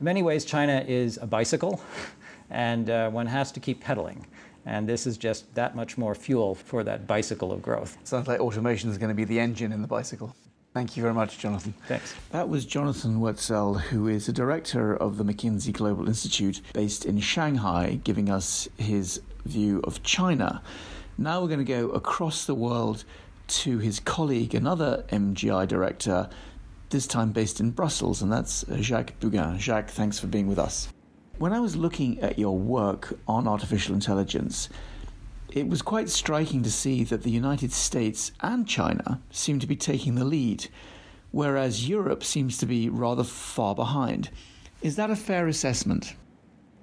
in 0.00 0.04
many 0.04 0.22
ways 0.22 0.44
China 0.44 0.84
is 0.86 1.18
a 1.20 1.26
bicycle, 1.26 1.80
and 2.50 2.90
uh, 2.90 3.10
one 3.10 3.26
has 3.26 3.52
to 3.52 3.60
keep 3.60 3.80
pedaling. 3.80 4.26
And 4.66 4.88
this 4.88 5.06
is 5.06 5.18
just 5.18 5.54
that 5.54 5.76
much 5.76 5.98
more 5.98 6.14
fuel 6.14 6.54
for 6.54 6.82
that 6.84 7.06
bicycle 7.06 7.52
of 7.52 7.60
growth. 7.60 7.98
Sounds 8.04 8.26
like 8.26 8.40
automation 8.40 8.90
is 8.90 8.96
going 8.96 9.10
to 9.10 9.14
be 9.14 9.24
the 9.24 9.38
engine 9.38 9.72
in 9.72 9.82
the 9.82 9.88
bicycle. 9.88 10.34
Thank 10.72 10.96
you 10.96 11.02
very 11.02 11.14
much, 11.14 11.38
Jonathan. 11.38 11.72
Thanks. 11.86 12.16
That 12.30 12.48
was 12.48 12.64
Jonathan 12.64 13.20
Woetzel, 13.20 13.80
who 13.80 14.08
is 14.08 14.28
a 14.28 14.32
director 14.32 14.96
of 14.96 15.18
the 15.18 15.24
McKinsey 15.24 15.72
Global 15.72 16.08
Institute 16.08 16.60
based 16.72 17.04
in 17.04 17.20
Shanghai, 17.20 18.00
giving 18.02 18.28
us 18.28 18.68
his 18.76 19.20
view 19.44 19.80
of 19.84 20.02
China. 20.02 20.62
Now 21.16 21.40
we're 21.40 21.48
going 21.48 21.60
to 21.60 21.64
go 21.64 21.90
across 21.90 22.44
the 22.44 22.56
world 22.56 23.04
to 23.46 23.78
his 23.78 24.00
colleague, 24.00 24.54
another 24.54 25.04
MGI 25.08 25.66
director, 25.68 26.28
this 26.90 27.06
time 27.06 27.32
based 27.32 27.60
in 27.60 27.70
Brussels, 27.70 28.22
and 28.22 28.32
that's 28.32 28.64
uh, 28.64 28.76
Jacques 28.76 29.18
Bughin. 29.20 29.58
Jacques, 29.58 29.90
thanks 29.90 30.18
for 30.18 30.26
being 30.26 30.46
with 30.46 30.58
us. 30.58 30.88
When 31.38 31.52
I 31.52 31.60
was 31.60 31.76
looking 31.76 32.20
at 32.20 32.38
your 32.38 32.56
work 32.56 33.18
on 33.26 33.48
artificial 33.48 33.94
intelligence, 33.94 34.68
it 35.52 35.68
was 35.68 35.82
quite 35.82 36.08
striking 36.08 36.62
to 36.62 36.70
see 36.70 37.04
that 37.04 37.22
the 37.22 37.30
United 37.30 37.72
States 37.72 38.32
and 38.40 38.66
China 38.66 39.20
seem 39.30 39.58
to 39.60 39.66
be 39.66 39.76
taking 39.76 40.14
the 40.14 40.24
lead, 40.24 40.68
whereas 41.30 41.88
Europe 41.88 42.24
seems 42.24 42.58
to 42.58 42.66
be 42.66 42.88
rather 42.88 43.24
far 43.24 43.74
behind. 43.74 44.30
Is 44.82 44.96
that 44.96 45.10
a 45.10 45.16
fair 45.16 45.48
assessment? 45.48 46.14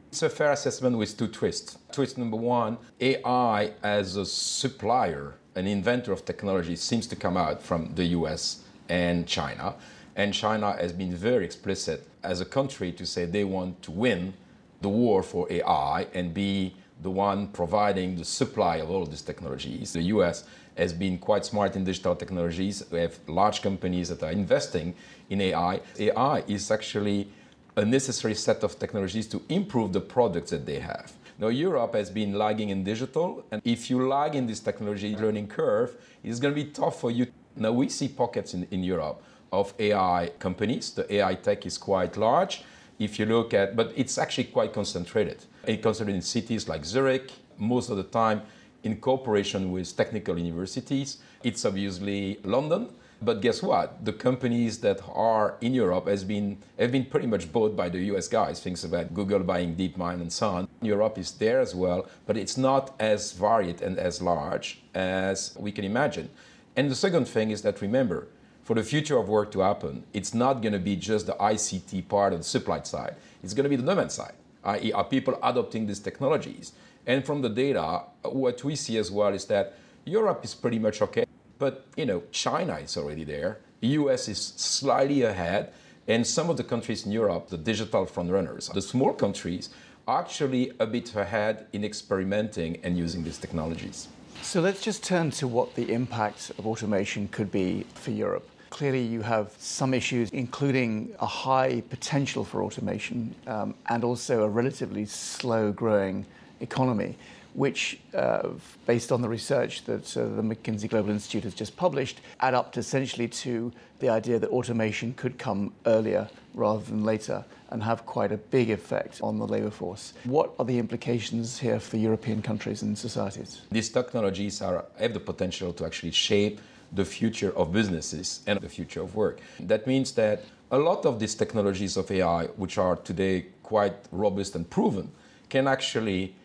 It's 0.09 0.23
a 0.23 0.29
fair 0.29 0.51
assessment 0.51 0.97
with 0.97 1.17
two 1.17 1.27
twists. 1.27 1.77
Twist 1.93 2.17
number 2.17 2.35
one 2.35 2.77
AI 2.99 3.73
as 3.83 4.17
a 4.17 4.25
supplier, 4.25 5.35
an 5.55 5.67
inventor 5.67 6.11
of 6.11 6.25
technology, 6.25 6.75
seems 6.75 7.07
to 7.07 7.15
come 7.15 7.37
out 7.37 7.61
from 7.61 7.93
the 7.95 8.05
US 8.05 8.63
and 8.89 9.27
China. 9.27 9.75
And 10.15 10.33
China 10.33 10.73
has 10.73 10.93
been 10.93 11.15
very 11.15 11.45
explicit 11.45 12.07
as 12.23 12.41
a 12.41 12.45
country 12.45 12.91
to 12.93 13.05
say 13.05 13.25
they 13.25 13.43
want 13.43 13.81
to 13.83 13.91
win 13.91 14.33
the 14.81 14.89
war 14.89 15.23
for 15.23 15.51
AI 15.51 16.07
and 16.13 16.33
be 16.33 16.75
the 17.01 17.09
one 17.09 17.47
providing 17.47 18.15
the 18.15 18.25
supply 18.25 18.77
of 18.77 18.89
all 18.89 19.05
these 19.05 19.21
technologies. 19.21 19.93
The 19.93 20.03
US 20.03 20.43
has 20.77 20.93
been 20.93 21.17
quite 21.17 21.45
smart 21.45 21.75
in 21.75 21.83
digital 21.83 22.15
technologies. 22.15 22.83
We 22.91 22.99
have 22.99 23.17
large 23.27 23.61
companies 23.61 24.09
that 24.09 24.23
are 24.23 24.31
investing 24.31 24.95
in 25.29 25.41
AI. 25.41 25.81
AI 25.99 26.39
is 26.47 26.71
actually 26.71 27.27
a 27.75 27.85
necessary 27.85 28.35
set 28.35 28.63
of 28.63 28.77
technologies 28.77 29.27
to 29.27 29.41
improve 29.49 29.93
the 29.93 30.01
products 30.01 30.51
that 30.51 30.65
they 30.65 30.79
have. 30.79 31.13
Now, 31.41 31.47
Europe 31.47 31.95
has 31.95 32.11
been 32.11 32.37
lagging 32.37 32.69
in 32.69 32.83
digital, 32.83 33.43
and 33.49 33.63
if 33.65 33.89
you 33.89 34.07
lag 34.07 34.35
in 34.35 34.45
this 34.45 34.59
technology 34.59 35.15
learning 35.17 35.47
curve, 35.47 35.97
it's 36.23 36.39
going 36.39 36.53
to 36.53 36.63
be 36.63 36.69
tough 36.69 37.01
for 37.01 37.09
you. 37.09 37.25
Now, 37.55 37.71
we 37.71 37.89
see 37.89 38.09
pockets 38.09 38.53
in, 38.53 38.67
in 38.69 38.83
Europe 38.83 39.23
of 39.51 39.73
AI 39.79 40.29
companies. 40.37 40.91
The 40.91 41.11
AI 41.15 41.33
tech 41.33 41.65
is 41.65 41.79
quite 41.79 42.15
large. 42.15 42.63
If 42.99 43.17
you 43.17 43.25
look 43.25 43.55
at, 43.55 43.75
but 43.75 43.91
it's 43.95 44.19
actually 44.19 44.43
quite 44.53 44.71
concentrated. 44.71 45.43
It's 45.65 45.81
concentrated 45.81 46.17
in 46.17 46.21
cities 46.21 46.69
like 46.69 46.85
Zurich, 46.85 47.31
most 47.57 47.89
of 47.89 47.97
the 47.97 48.03
time 48.03 48.43
in 48.83 48.97
cooperation 48.97 49.71
with 49.71 49.97
technical 49.97 50.37
universities. 50.37 51.17
It's 51.43 51.65
obviously 51.65 52.39
London, 52.43 52.89
but 53.21 53.41
guess 53.41 53.61
what? 53.61 54.03
The 54.03 54.13
companies 54.13 54.79
that 54.79 54.99
are 55.13 55.55
in 55.61 55.73
Europe 55.73 56.07
has 56.07 56.23
been, 56.23 56.57
have 56.79 56.91
been 56.91 57.05
pretty 57.05 57.27
much 57.27 57.51
bought 57.51 57.75
by 57.75 57.87
the 57.87 57.99
US 58.15 58.27
guys. 58.27 58.59
Things 58.59 58.83
about 58.83 59.13
Google 59.13 59.39
buying 59.39 59.75
DeepMind 59.75 60.21
and 60.21 60.33
so 60.33 60.49
on. 60.49 60.67
Europe 60.81 61.17
is 61.19 61.31
there 61.31 61.59
as 61.59 61.75
well, 61.75 62.07
but 62.25 62.35
it's 62.35 62.57
not 62.57 62.95
as 62.99 63.33
varied 63.33 63.81
and 63.81 63.99
as 63.99 64.21
large 64.21 64.81
as 64.95 65.55
we 65.59 65.71
can 65.71 65.85
imagine. 65.85 66.29
And 66.75 66.89
the 66.89 66.95
second 66.95 67.27
thing 67.27 67.51
is 67.51 67.61
that 67.61 67.81
remember, 67.81 68.27
for 68.63 68.75
the 68.75 68.83
future 68.83 69.17
of 69.17 69.29
work 69.29 69.51
to 69.51 69.59
happen, 69.59 70.03
it's 70.13 70.33
not 70.33 70.61
going 70.61 70.73
to 70.73 70.79
be 70.79 70.95
just 70.95 71.27
the 71.27 71.33
ICT 71.33 72.07
part 72.07 72.33
of 72.33 72.39
the 72.39 72.45
supply 72.45 72.81
side. 72.83 73.15
It's 73.43 73.53
going 73.53 73.65
to 73.65 73.69
be 73.69 73.75
the 73.75 73.83
demand 73.83 74.11
side, 74.11 74.33
i.e., 74.63 74.93
are 74.93 75.03
people 75.03 75.37
adopting 75.43 75.85
these 75.85 75.99
technologies? 75.99 76.73
And 77.05 77.25
from 77.25 77.41
the 77.41 77.49
data, 77.49 78.03
what 78.23 78.63
we 78.63 78.75
see 78.75 78.97
as 78.97 79.11
well 79.11 79.33
is 79.33 79.45
that 79.45 79.73
Europe 80.05 80.43
is 80.43 80.55
pretty 80.55 80.79
much 80.79 81.01
okay. 81.01 81.25
But 81.61 81.85
you 81.95 82.07
know, 82.07 82.23
China 82.31 82.77
is 82.77 82.97
already 82.97 83.23
there. 83.23 83.59
The 83.81 83.89
US 83.99 84.27
is 84.27 84.39
slightly 84.39 85.21
ahead, 85.21 85.71
and 86.07 86.25
some 86.25 86.49
of 86.49 86.57
the 86.57 86.63
countries 86.63 87.05
in 87.05 87.11
Europe, 87.11 87.49
the 87.49 87.57
digital 87.71 88.07
frontrunners, 88.07 88.73
the 88.73 88.81
small 88.81 89.13
countries, 89.13 89.69
are 90.07 90.21
actually 90.21 90.71
a 90.79 90.87
bit 90.87 91.15
ahead 91.15 91.67
in 91.71 91.83
experimenting 91.83 92.79
and 92.83 92.97
using 92.97 93.23
these 93.23 93.37
technologies. 93.37 94.07
So 94.41 94.59
let's 94.59 94.81
just 94.81 95.03
turn 95.03 95.29
to 95.39 95.47
what 95.47 95.75
the 95.75 95.91
impact 95.93 96.51
of 96.57 96.65
automation 96.65 97.27
could 97.27 97.51
be 97.51 97.85
for 97.93 98.09
Europe. 98.09 98.49
Clearly, 98.71 99.03
you 99.03 99.21
have 99.21 99.53
some 99.59 99.93
issues, 99.93 100.31
including 100.31 101.13
a 101.19 101.27
high 101.27 101.83
potential 101.91 102.43
for 102.43 102.63
automation 102.63 103.35
um, 103.45 103.75
and 103.85 104.03
also 104.03 104.43
a 104.45 104.49
relatively 104.49 105.05
slow 105.05 105.71
growing 105.71 106.25
economy 106.59 107.17
which, 107.53 107.99
uh, 108.13 108.49
based 108.85 109.11
on 109.11 109.21
the 109.21 109.29
research 109.29 109.83
that 109.85 110.17
uh, 110.17 110.23
the 110.23 110.41
McKinsey 110.41 110.89
Global 110.89 111.09
Institute 111.09 111.43
has 111.43 111.53
just 111.53 111.75
published, 111.75 112.21
add 112.39 112.53
up 112.53 112.71
to 112.73 112.79
essentially 112.79 113.27
to 113.27 113.71
the 113.99 114.09
idea 114.09 114.39
that 114.39 114.49
automation 114.49 115.13
could 115.13 115.37
come 115.37 115.73
earlier 115.85 116.29
rather 116.53 116.83
than 116.83 117.03
later 117.03 117.43
and 117.69 117.83
have 117.83 118.05
quite 118.05 118.31
a 118.31 118.37
big 118.37 118.69
effect 118.69 119.19
on 119.21 119.37
the 119.37 119.47
labor 119.47 119.69
force. 119.69 120.13
What 120.25 120.53
are 120.59 120.65
the 120.65 120.77
implications 120.77 121.59
here 121.59 121.79
for 121.79 121.97
European 121.97 122.41
countries 122.41 122.81
and 122.81 122.97
societies? 122.97 123.61
These 123.71 123.89
technologies 123.89 124.61
are, 124.61 124.85
have 124.99 125.13
the 125.13 125.19
potential 125.19 125.73
to 125.73 125.85
actually 125.85 126.11
shape 126.11 126.59
the 126.91 127.05
future 127.05 127.55
of 127.57 127.71
businesses 127.71 128.41
and 128.47 128.59
the 128.59 128.67
future 128.67 129.01
of 129.01 129.15
work. 129.15 129.39
That 129.59 129.87
means 129.87 130.11
that 130.13 130.43
a 130.71 130.77
lot 130.77 131.05
of 131.05 131.19
these 131.19 131.35
technologies 131.35 131.95
of 131.97 132.11
AI, 132.11 132.45
which 132.57 132.77
are 132.77 132.97
today 132.97 133.45
quite 133.63 133.95
robust 134.11 134.55
and 134.55 134.69
proven, 134.69 135.11
can 135.49 135.67
actually 135.67 136.35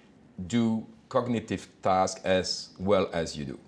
do 0.47 0.87
cognitive 1.09 1.69
task 1.83 2.21
as 2.25 2.71
well 2.79 3.09
as 3.13 3.37
you 3.37 3.45
do. 3.45 3.59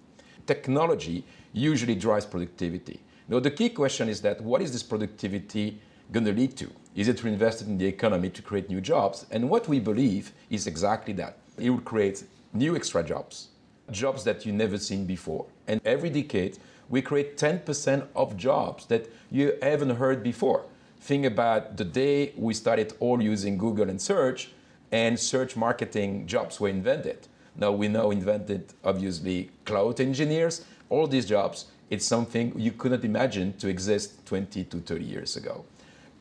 Technology 0.47 1.25
usually 1.53 1.95
drives 1.95 2.27
productivity. 2.27 3.01
Now, 3.29 3.41
the 3.41 3.51
key 3.51 3.69
question 3.69 4.09
is 4.09 4.21
that 4.23 4.41
what 4.41 4.63
is 4.63 4.73
this 4.73 4.83
productivity 4.83 5.81
going 6.11 6.25
to 6.25 6.33
lead 6.33 6.57
to? 6.57 6.71
Is 6.95 7.09
it 7.09 7.23
reinvested 7.23 7.69
in 7.69 7.79
the 7.79 7.87
economy 7.87 8.31
to 8.31 8.43
create 8.43 8.69
new 8.69 8.81
jobs? 8.81 9.27
And 9.31 9.51
what 9.51 9.69
we 9.69 9.79
believe 9.79 10.33
is 10.51 10.67
exactly 10.67 11.13
that. 11.15 11.39
It 11.59 11.71
will 11.71 11.81
create 11.81 12.25
new 12.53 12.75
extra 12.75 13.03
jobs, 13.03 13.49
jobs 13.91 14.25
that 14.25 14.47
you've 14.47 14.55
never 14.55 14.79
seen 14.79 15.05
before. 15.05 15.47
And 15.67 15.81
every 15.85 16.11
decade, 16.11 16.59
we 16.89 17.03
create 17.03 17.37
10% 17.37 18.07
of 18.17 18.37
jobs 18.37 18.87
that 18.87 19.11
you 19.31 19.59
haven't 19.61 19.97
heard 19.97 20.23
before. 20.23 20.65
Think 21.01 21.27
about 21.27 21.77
the 21.77 21.85
day 21.85 22.33
we 22.37 22.55
started 22.55 22.95
all 22.99 23.23
using 23.23 23.59
Google 23.59 23.89
and 23.91 24.01
search, 24.01 24.51
and 24.93 25.19
search 25.19 25.57
marketing 25.57 26.27
jobs 26.27 26.61
were 26.61 26.69
invented. 26.69 27.29
Now 27.57 27.73
we 27.73 27.89
now 27.89 28.11
invented, 28.11 28.73
obviously, 28.85 29.51
cloud 29.65 30.01
engineers. 30.01 30.65
All 30.89 31.07
these 31.07 31.27
jobs, 31.27 31.67
it's 31.91 32.07
something 32.07 32.53
you 32.59 32.73
couldn't 32.73 33.05
imagine 33.05 33.53
to 33.59 33.69
exist 33.69 34.25
20 34.27 34.65
to 34.65 34.79
30 34.79 35.05
years 35.05 35.37
ago. 35.37 35.65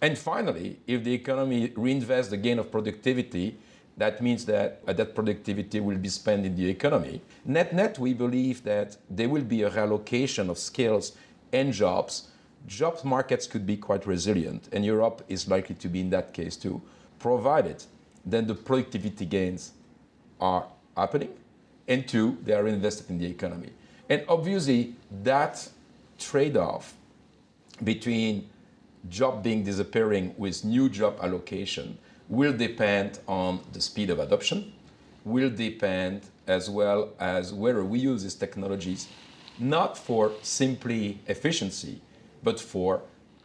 And 0.02 0.18
finally, 0.18 0.80
if 0.88 1.04
the 1.04 1.14
economy 1.14 1.70
reinvests 1.70 2.30
the 2.30 2.38
gain 2.38 2.60
of 2.60 2.72
productivity, 2.72 3.58
that 3.98 4.22
means 4.22 4.46
that 4.46 4.82
uh, 4.88 4.94
that 4.94 5.16
productivity 5.16 5.80
will 5.80 5.98
be 5.98 6.10
spent 6.10 6.46
in 6.46 6.56
the 6.56 6.70
economy. 6.70 7.22
Net 7.46 7.74
net, 7.74 7.98
we 7.98 8.14
believe 8.14 8.64
that 8.64 8.98
there 9.10 9.28
will 9.28 9.44
be 9.44 9.64
a 9.64 9.72
reallocation 9.72 10.50
of 10.50 10.60
skills 10.60 11.14
and 11.52 11.74
jobs. 11.74 12.28
Job 12.68 13.04
markets 13.04 13.48
could 13.48 13.66
be 13.66 13.78
quite 13.78 14.06
resilient, 14.06 14.70
and 14.72 14.86
Europe 14.86 15.24
is 15.28 15.48
likely 15.48 15.76
to 15.76 15.88
be 15.88 16.02
in 16.02 16.10
that 16.12 16.34
case 16.34 16.56
too, 16.56 16.82
provided 17.18 17.84
then 18.32 18.48
the 18.48 18.56
productivity 18.56 19.26
gains 19.26 19.72
are 20.40 20.66
happening, 20.96 21.34
and 21.88 22.08
two, 22.08 22.38
they 22.44 22.54
are 22.54 22.68
invested 22.68 23.10
in 23.10 23.18
the 23.18 23.26
economy. 23.26 23.72
And 24.10 24.24
obviously, 24.28 24.96
that 25.24 25.68
trade 26.20 26.58
off 26.58 26.94
between 27.84 28.50
job 29.10 29.44
being 29.44 29.64
disappearing 29.64 30.34
with 30.38 30.66
new 30.66 30.90
job 30.90 31.18
allocation 31.22 31.98
will 32.30 32.54
depend 32.54 33.20
on 33.28 33.62
the 33.72 33.80
speed 33.80 34.10
of 34.10 34.20
adoption, 34.20 34.74
will 35.24 35.50
depend 35.50 36.24
as 36.48 36.70
well 36.70 37.10
as 37.20 37.54
whether 37.54 37.84
we 37.84 38.00
use 38.00 38.24
these 38.24 38.36
technologies 38.36 39.08
not 39.60 39.98
for 39.98 40.32
simply 40.42 41.20
efficiency, 41.28 42.02
but 42.44 42.60
for 42.60 43.02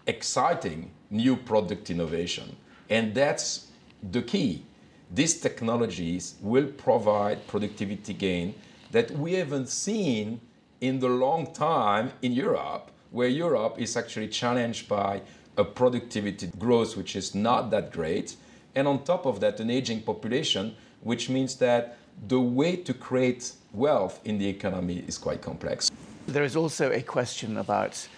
exciting 0.06 0.90
new 1.10 1.36
product 1.36 1.90
innovation. 1.90 2.56
And 2.90 3.14
that's 3.14 3.68
the 4.10 4.22
key 4.22 4.64
these 5.14 5.38
technologies 5.40 6.34
will 6.40 6.66
provide 6.66 7.46
productivity 7.46 8.14
gain 8.14 8.54
that 8.92 9.10
we 9.10 9.34
haven't 9.34 9.68
seen 9.68 10.40
in 10.80 10.98
the 11.00 11.08
long 11.08 11.52
time 11.52 12.12
in 12.22 12.32
Europe, 12.32 12.90
where 13.10 13.28
Europe 13.28 13.76
is 13.78 13.96
actually 13.96 14.28
challenged 14.28 14.88
by 14.88 15.20
a 15.56 15.64
productivity 15.64 16.50
growth 16.58 16.96
which 16.96 17.14
is 17.14 17.34
not 17.34 17.70
that 17.70 17.92
great. 17.92 18.36
And 18.74 18.88
on 18.88 19.04
top 19.04 19.26
of 19.26 19.40
that, 19.40 19.60
an 19.60 19.70
aging 19.70 20.00
population, 20.02 20.74
which 21.02 21.28
means 21.28 21.56
that 21.56 21.98
the 22.28 22.40
way 22.40 22.76
to 22.76 22.94
create 22.94 23.52
wealth 23.72 24.20
in 24.24 24.38
the 24.38 24.48
economy 24.48 25.04
is 25.06 25.18
quite 25.18 25.42
complex. 25.42 25.90
There 26.26 26.44
is 26.44 26.56
also 26.56 26.90
a 26.90 27.02
question 27.02 27.58
about 27.58 28.08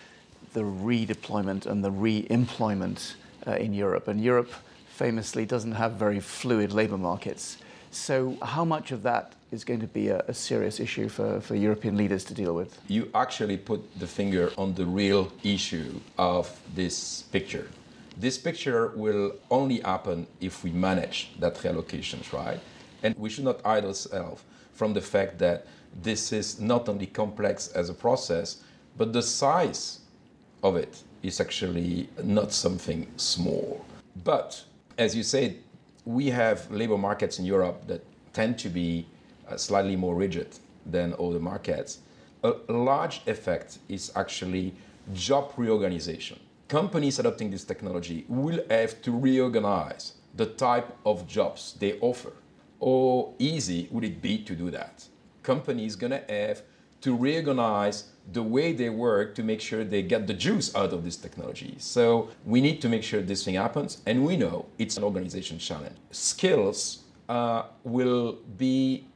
the 0.53 0.63
redeployment 0.63 1.67
and 1.67 1.83
the 1.85 1.91
re 1.91 2.27
employment 2.31 3.17
uh, 3.47 3.53
in 3.53 3.75
Europe. 3.75 4.07
And 4.09 4.21
Europe 4.21 4.53
famously 4.95 5.45
doesn't 5.45 5.73
have 5.73 5.93
very 5.93 6.21
fluid 6.21 6.73
labour 6.73 6.97
markets. 6.97 7.59
So, 7.91 8.37
how 8.43 8.65
much 8.65 8.93
of 8.93 9.03
that 9.03 9.35
is 9.51 9.65
going 9.65 9.81
to 9.81 9.87
be 9.87 10.09
a, 10.09 10.19
a, 10.27 10.35
serious 10.35 10.81
issue 10.81 11.09
for, 11.09 11.41
for 11.41 11.55
European 11.55 11.97
leaders 11.97 12.25
to 12.25 12.35
deal 12.35 12.55
with? 12.55 12.81
You 12.89 13.11
actually 13.15 13.57
put 13.57 13.81
the 13.99 14.07
finger 14.07 14.53
on 14.59 14.75
the 14.75 14.85
real 14.85 15.33
issue 15.43 16.01
of 16.19 16.51
this 16.75 17.23
picture. 17.33 17.69
This 18.17 18.39
picture 18.39 18.93
will 18.97 19.33
only 19.51 19.81
happen 19.81 20.27
if 20.41 20.65
we 20.65 20.71
manage 20.71 21.31
that 21.39 21.55
reallocations, 21.57 22.33
right? 22.33 22.61
And 23.03 23.15
we 23.17 23.29
should 23.31 23.45
not 23.45 23.61
hide 23.63 23.85
ourselves 23.85 24.43
from 24.73 24.93
the 24.93 25.01
fact 25.01 25.39
that 25.39 25.67
this 26.03 26.33
is 26.33 26.61
not 26.61 26.89
only 26.89 27.07
complex 27.07 27.69
as 27.69 27.91
a 27.91 27.95
process, 27.95 28.63
but 28.97 29.13
the 29.13 29.23
size 29.23 30.01
of 30.63 30.77
it 30.77 31.03
is 31.23 31.41
actually 31.41 32.09
not 32.23 32.53
something 32.53 33.07
small. 33.17 33.85
But 34.25 34.65
as 34.99 35.15
you 35.15 35.23
said, 35.23 35.57
we 36.05 36.29
have 36.29 36.71
labor 36.71 36.99
markets 36.99 37.39
in 37.39 37.45
Europe 37.45 37.87
that 37.87 38.05
tend 38.33 38.59
to 38.59 38.69
be 38.69 39.07
uh, 39.49 39.57
slightly 39.57 39.97
more 39.97 40.15
rigid 40.15 40.59
than 40.87 41.15
other 41.15 41.41
markets. 41.41 41.99
A 42.43 42.55
large 42.69 43.23
effect 43.27 43.79
is 43.89 44.13
actually 44.17 44.75
job 45.15 45.53
reorganization. 45.57 46.39
Companies 46.69 47.19
adopting 47.19 47.51
this 47.51 47.65
technology 47.65 48.25
will 48.29 48.61
have 48.71 49.01
to 49.03 49.13
reorganize 49.13 50.15
the 50.35 50.47
type 50.47 50.95
of 51.07 51.27
jobs 51.27 51.75
they 51.79 51.99
offer. 52.01 52.33
How 52.81 53.33
easy 53.39 53.89
would 53.91 54.05
it 54.05 54.21
be 54.21 54.39
to 54.45 54.55
do 54.55 54.71
that? 54.71 55.05
Companies 55.43 55.97
gonna 55.97 56.23
have 56.29 56.63
to 57.03 57.17
reorganize 57.17 58.05
the 58.33 58.43
way 58.43 58.73
they 58.73 58.89
work 58.89 59.35
to 59.35 59.43
make 59.43 59.61
sure 59.61 59.85
they 59.85 60.03
get 60.03 60.27
the 60.27 60.35
juice 60.35 60.75
out 60.75 60.93
of 60.93 61.05
this 61.05 61.17
technology. 61.17 61.75
So 61.79 62.31
we 62.45 62.61
need 62.61 62.81
to 62.83 62.89
make 62.89 63.03
sure 63.03 63.21
this 63.21 63.45
thing 63.45 63.55
happens, 63.55 64.01
and 64.07 64.25
we 64.25 64.37
know 64.37 64.67
it's 64.79 64.97
an 64.97 65.05
organization 65.05 65.59
challenge. 65.59 65.97
Skills 66.11 67.03
uh, 67.29 67.65
will 67.85 68.39
be 68.57 69.07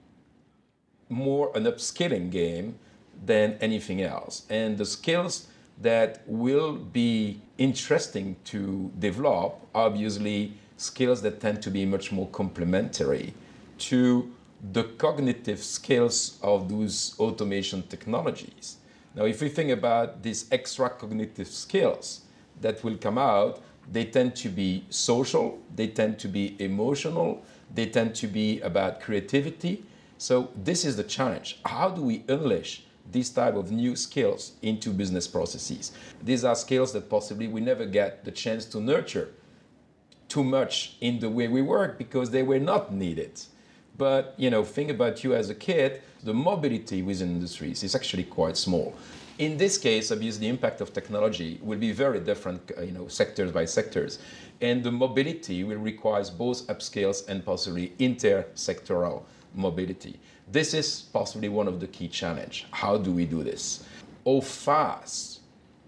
more 1.09 1.51
an 1.55 1.65
upskilling 1.65 2.31
game 2.31 2.79
than 3.25 3.57
anything 3.61 4.03
else, 4.03 4.45
and 4.51 4.77
the 4.77 4.85
skills 4.85 5.49
that 5.81 6.23
will 6.27 6.75
be 6.75 7.41
interesting 7.57 8.37
to 8.45 8.91
develop 8.99 9.61
obviously 9.75 10.53
skills 10.77 11.23
that 11.23 11.41
tend 11.41 11.63
to 11.63 11.71
be 11.71 11.85
much 11.85 12.13
more 12.13 12.29
complementary 12.29 13.33
to 13.79 14.31
the 14.73 14.83
cognitive 14.83 15.63
skills 15.63 16.39
of 16.43 16.69
those 16.69 17.15
automation 17.19 17.83
technologies. 17.83 18.78
Now, 19.19 19.25
if 19.25 19.43
we 19.43 19.49
think 19.49 19.71
about 19.71 20.23
these 20.23 20.47
extra 20.53 20.89
cognitive 20.89 21.49
skills 21.49 22.21
that 22.61 22.85
will 22.85 22.97
come 22.97 23.19
out, 23.19 23.61
they 23.91 24.05
tend 24.05 24.37
to 24.37 24.49
be 24.49 24.85
social, 24.91 25.59
they 25.75 25.89
tend 25.89 26.21
to 26.21 26.29
be 26.29 26.55
emotional, 26.61 27.43
they 27.75 27.87
tend 27.87 28.15
to 28.15 28.29
be 28.29 28.61
about 28.61 29.01
creativity. 29.01 29.83
So 30.19 30.51
this 30.55 30.85
is 30.85 30.97
the 30.97 31.03
challenge. 31.03 31.59
How 31.67 31.91
do 31.91 32.03
we 32.03 32.23
unleash 32.29 32.85
these 33.11 33.31
type 33.31 33.57
of 33.57 33.73
new 33.73 33.97
skills 33.97 34.53
into 34.63 34.91
business 34.91 35.27
processes? 35.27 35.91
These 36.23 36.45
are 36.45 36.55
skills 36.55 36.93
that 36.93 37.11
possibly 37.11 37.49
we 37.49 37.61
never 37.61 37.87
get 37.87 38.25
the 38.25 38.31
chance 38.31 38.67
to 38.67 38.81
nurture 38.81 39.31
too 40.29 40.45
much 40.45 40.97
in 41.01 41.19
the 41.19 41.29
way 41.29 41.49
we 41.49 41.63
work 41.63 41.99
because 41.99 42.31
they 42.31 42.45
were 42.45 42.61
not 42.61 42.93
needed. 42.95 43.41
But 43.97 44.35
you 44.37 44.49
know, 44.49 44.63
think 44.63 44.91
about 44.91 45.25
you 45.25 45.35
as 45.35 45.51
a 45.51 45.57
kid, 45.57 46.03
the 46.23 46.35
mobility 46.35 47.03
within 47.03 47.31
industries 47.31 47.83
is 47.83 47.95
actually 47.95 48.25
quite 48.25 48.57
small. 48.57 48.95
In 49.39 49.57
this 49.57 49.79
case, 49.79 50.11
obviously, 50.11 50.47
the 50.47 50.49
impact 50.49 50.81
of 50.81 50.93
technology 50.93 51.61
will 51.63 51.79
be 51.79 51.93
very 51.93 52.19
different, 52.19 52.73
uh, 52.77 52.83
you 52.83 52.91
know, 52.91 53.07
sectors 53.07 53.53
by 53.53 53.65
sectors, 53.65 54.19
and 54.61 54.83
the 54.83 54.91
mobility 54.91 55.63
will 55.63 55.79
require 55.79 56.25
both 56.37 56.67
upscales 56.67 57.29
and 57.29 57.45
possibly 57.45 57.93
inter-sectoral 58.01 59.23
mobility. 59.55 60.19
This 60.51 60.75
is 60.75 61.03
possibly 61.13 61.49
one 61.49 61.69
of 61.69 61.79
the 61.79 61.87
key 61.87 62.09
challenge. 62.09 62.67
How 62.73 62.99
do 62.99 63.13
we 63.13 63.27
do 63.27 63.45
this? 63.45 63.85
How 64.25 64.41
fast 64.41 65.41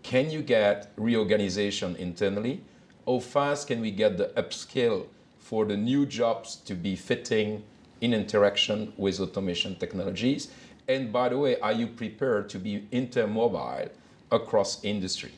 can 0.02 0.30
you 0.30 0.42
get 0.42 0.92
reorganization 0.96 1.96
internally? 1.96 2.62
How 3.04 3.18
fast 3.18 3.66
can 3.66 3.80
we 3.80 3.90
get 3.90 4.16
the 4.16 4.26
upskill 4.36 5.06
for 5.38 5.64
the 5.64 5.76
new 5.76 6.06
jobs 6.06 6.56
to 6.66 6.74
be 6.74 6.94
fitting 6.94 7.64
in 8.00 8.14
interaction 8.14 8.92
with 8.96 9.20
automation 9.20 9.76
technologies? 9.76 10.50
And 10.88 11.12
by 11.12 11.28
the 11.28 11.38
way, 11.38 11.58
are 11.60 11.72
you 11.72 11.86
prepared 11.86 12.48
to 12.50 12.58
be 12.58 12.86
intermobile 12.92 13.90
across 14.30 14.82
industry? 14.84 15.32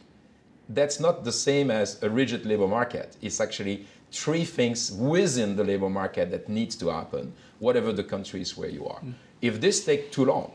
That's 0.69 1.01
not 1.01 1.25
the 1.25 1.33
same 1.33 1.71
as 1.71 2.03
a 2.03 2.09
rigid 2.09 2.47
labor 2.47 2.69
market. 2.69 3.17
It's 3.21 3.41
actually 3.41 3.87
three 4.11 4.45
things 4.45 4.93
within 4.93 5.57
the 5.57 5.65
labor 5.65 5.91
market 5.91 6.31
that 6.31 6.49
needs 6.49 6.77
to 6.77 6.89
happen, 6.89 7.33
whatever 7.59 7.93
the 7.93 8.05
countries 8.05 8.57
where 8.57 8.69
you 8.69 8.87
are. 8.87 9.01
Mm. 9.01 9.15
If 9.41 9.61
this 9.61 9.85
takes 9.85 10.15
too 10.15 10.27
long, 10.27 10.53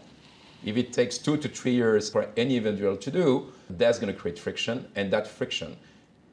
if 0.63 0.77
it 0.77 0.93
takes 0.93 1.17
two 1.17 1.37
to 1.37 1.47
three 1.47 1.73
years 1.73 2.09
for 2.09 2.27
any 2.35 2.57
individual 2.57 2.97
to 2.97 3.11
do, 3.11 3.51
that's 3.69 3.99
going 3.99 4.13
to 4.13 4.19
create 4.19 4.39
friction, 4.39 4.87
and 4.95 5.11
that 5.11 5.27
friction 5.27 5.77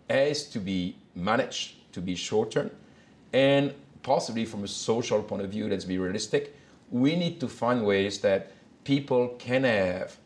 has 0.09 0.45
to 0.49 0.59
be 0.59 0.97
managed 1.15 1.93
to 1.93 2.01
be 2.01 2.15
short 2.15 2.57
and 3.33 3.75
possibly 4.05 4.45
from 4.45 4.63
a 4.63 4.69
social 4.69 5.21
point 5.23 5.43
of 5.43 5.51
view, 5.51 5.67
let's 5.67 5.85
be 5.85 5.99
realistic, 5.99 6.55
we 6.91 7.17
need 7.17 7.41
to 7.41 7.49
find 7.49 7.85
ways 7.85 8.21
that 8.21 8.53
people 8.85 9.29
can 9.39 9.65
have 9.65 10.17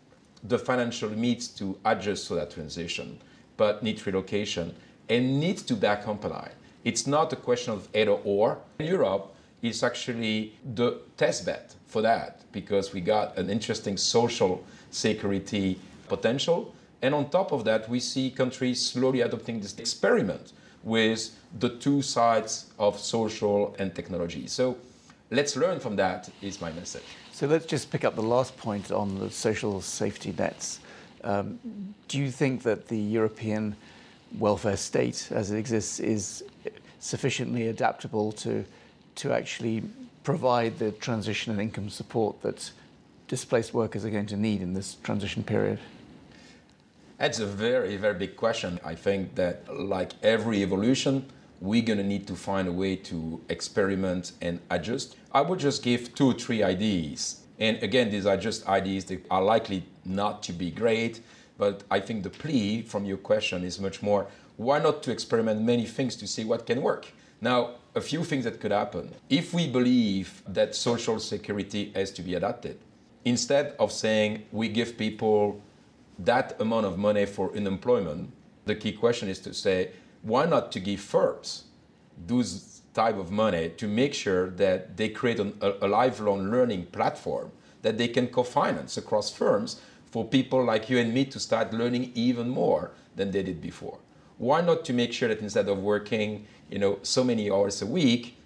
the 0.44 0.58
financial 0.58 1.08
means 1.10 1.48
to 1.48 1.78
adjust 1.84 2.26
to 2.28 2.34
that 2.34 2.50
transition, 2.50 3.18
but 3.56 3.82
need 3.82 4.04
relocation 4.06 4.74
and 5.08 5.40
needs 5.40 5.62
to 5.62 5.74
be 5.74 5.86
accompanied. 5.86 6.52
It's 6.84 7.06
not 7.06 7.32
a 7.32 7.36
question 7.36 7.72
of 7.72 7.88
either 7.94 8.12
or. 8.12 8.58
In 8.78 8.86
Europe, 8.86 9.34
it's 9.62 9.82
actually 9.82 10.54
the 10.74 11.00
test 11.16 11.46
bed 11.46 11.74
for 11.86 12.02
that 12.02 12.42
because 12.52 12.92
we 12.92 13.00
got 13.00 13.36
an 13.38 13.48
interesting 13.48 13.96
social 13.96 14.64
security 14.90 15.78
potential. 16.08 16.74
And 17.02 17.14
on 17.14 17.30
top 17.30 17.52
of 17.52 17.64
that, 17.64 17.88
we 17.88 18.00
see 18.00 18.30
countries 18.30 18.84
slowly 18.84 19.20
adopting 19.20 19.60
this 19.60 19.78
experiment 19.78 20.52
with 20.82 21.36
the 21.58 21.70
two 21.70 22.02
sides 22.02 22.66
of 22.78 22.98
social 22.98 23.74
and 23.78 23.94
technology. 23.94 24.46
So 24.46 24.76
let's 25.30 25.56
learn 25.56 25.80
from 25.80 25.96
that, 25.96 26.28
is 26.42 26.60
my 26.60 26.72
message. 26.72 27.04
So 27.32 27.46
let's 27.46 27.66
just 27.66 27.90
pick 27.90 28.04
up 28.04 28.14
the 28.14 28.22
last 28.22 28.56
point 28.56 28.90
on 28.90 29.18
the 29.18 29.30
social 29.30 29.80
safety 29.80 30.34
nets. 30.36 30.80
Um, 31.24 31.58
do 32.06 32.18
you 32.18 32.30
think 32.30 32.62
that 32.62 32.88
the 32.88 32.98
European 32.98 33.76
welfare 34.38 34.76
state 34.76 35.28
as 35.30 35.50
it 35.50 35.58
exists 35.58 36.00
is 36.00 36.44
sufficiently 37.00 37.68
adaptable 37.68 38.32
to, 38.32 38.64
to 39.16 39.32
actually 39.32 39.82
provide 40.22 40.78
the 40.78 40.92
transition 40.92 41.52
and 41.52 41.60
income 41.60 41.88
support 41.88 42.40
that 42.42 42.70
displaced 43.28 43.72
workers 43.74 44.04
are 44.04 44.10
going 44.10 44.26
to 44.26 44.36
need 44.36 44.60
in 44.60 44.74
this 44.74 44.96
transition 45.02 45.42
period? 45.42 45.78
That's 47.18 47.40
a 47.40 47.46
very, 47.46 47.96
very 47.96 48.14
big 48.14 48.36
question. 48.36 48.78
I 48.84 48.94
think 48.94 49.34
that, 49.34 49.66
like 49.76 50.12
every 50.22 50.62
evolution, 50.62 51.26
we're 51.60 51.82
going 51.82 51.98
to 51.98 52.04
need 52.04 52.28
to 52.28 52.36
find 52.36 52.68
a 52.68 52.72
way 52.72 52.94
to 52.94 53.40
experiment 53.48 54.32
and 54.40 54.60
adjust. 54.70 55.16
I 55.32 55.40
would 55.40 55.58
just 55.58 55.82
give 55.82 56.14
two 56.14 56.32
three 56.34 56.62
ideas. 56.62 57.40
And 57.58 57.82
again, 57.82 58.10
these 58.10 58.24
are 58.24 58.36
just 58.36 58.68
ideas 58.68 59.04
that 59.06 59.26
are 59.32 59.42
likely 59.42 59.84
not 60.04 60.44
to 60.44 60.52
be 60.52 60.70
great. 60.70 61.20
But 61.56 61.82
I 61.90 61.98
think 61.98 62.22
the 62.22 62.30
plea 62.30 62.82
from 62.82 63.04
your 63.04 63.16
question 63.16 63.64
is 63.64 63.80
much 63.80 64.00
more 64.00 64.28
why 64.56 64.80
not 64.80 65.04
to 65.04 65.12
experiment 65.12 65.62
many 65.62 65.86
things 65.86 66.16
to 66.16 66.26
see 66.26 66.44
what 66.44 66.66
can 66.66 66.82
work? 66.82 67.06
Now, 67.40 67.76
a 67.94 68.00
few 68.00 68.24
things 68.24 68.44
that 68.44 68.60
could 68.60 68.72
happen. 68.72 69.14
If 69.30 69.54
we 69.54 69.68
believe 69.68 70.42
that 70.48 70.74
social 70.74 71.20
security 71.20 71.92
has 71.94 72.10
to 72.12 72.22
be 72.22 72.34
adapted, 72.34 72.78
instead 73.24 73.76
of 73.78 73.92
saying 73.92 74.44
we 74.50 74.68
give 74.68 74.98
people 74.98 75.62
that 76.18 76.60
amount 76.60 76.86
of 76.86 76.98
money 76.98 77.26
for 77.26 77.54
unemployment, 77.56 78.32
the 78.64 78.74
key 78.74 78.92
question 78.92 79.28
is 79.28 79.38
to 79.40 79.54
say, 79.54 79.90
why 80.22 80.44
not 80.46 80.72
to 80.72 80.80
give 80.80 81.00
firms 81.00 81.64
those 82.26 82.82
type 82.92 83.16
of 83.16 83.30
money 83.30 83.70
to 83.76 83.86
make 83.86 84.12
sure 84.12 84.50
that 84.50 84.96
they 84.96 85.08
create 85.08 85.38
an, 85.38 85.56
a, 85.60 85.72
a 85.82 85.88
lifelong 85.88 86.50
learning 86.50 86.86
platform 86.86 87.52
that 87.82 87.96
they 87.96 88.08
can 88.08 88.26
co-finance 88.26 88.96
across 88.96 89.30
firms 89.30 89.80
for 90.10 90.24
people 90.24 90.64
like 90.64 90.90
you 90.90 90.98
and 90.98 91.14
me 91.14 91.24
to 91.24 91.38
start 91.38 91.72
learning 91.72 92.10
even 92.14 92.48
more 92.48 92.90
than 93.14 93.30
they 93.30 93.42
did 93.42 93.60
before. 93.60 93.98
Why 94.38 94.60
not 94.60 94.84
to 94.86 94.92
make 94.92 95.12
sure 95.12 95.28
that 95.28 95.40
instead 95.40 95.68
of 95.68 95.78
working, 95.78 96.46
you 96.70 96.78
know, 96.78 96.98
so 97.02 97.22
many 97.22 97.50
hours 97.50 97.82
a 97.82 97.86
week, 97.86 98.36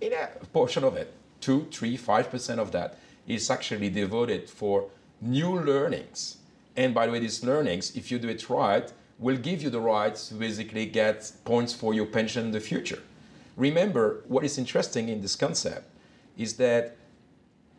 in 0.00 0.12
a 0.12 0.26
portion 0.52 0.84
of 0.84 0.96
it, 0.96 1.12
two, 1.40 1.66
three, 1.70 1.96
five 1.96 2.30
percent 2.30 2.60
of 2.60 2.72
that 2.72 2.98
is 3.26 3.50
actually 3.50 3.88
devoted 3.88 4.48
for 4.48 4.90
new 5.20 5.58
learnings. 5.58 6.35
And 6.76 6.94
by 6.94 7.06
the 7.06 7.12
way, 7.12 7.20
these 7.20 7.42
learnings, 7.42 7.96
if 7.96 8.10
you 8.10 8.18
do 8.18 8.28
it 8.28 8.48
right, 8.50 8.92
will 9.18 9.36
give 9.36 9.62
you 9.62 9.70
the 9.70 9.80
right 9.80 10.14
to 10.14 10.34
basically 10.34 10.86
get 10.86 11.32
points 11.44 11.72
for 11.72 11.94
your 11.94 12.06
pension 12.06 12.46
in 12.46 12.50
the 12.52 12.60
future. 12.60 13.02
Remember, 13.56 14.22
what 14.28 14.44
is 14.44 14.58
interesting 14.58 15.08
in 15.08 15.22
this 15.22 15.34
concept 15.34 15.88
is 16.36 16.54
that 16.58 16.96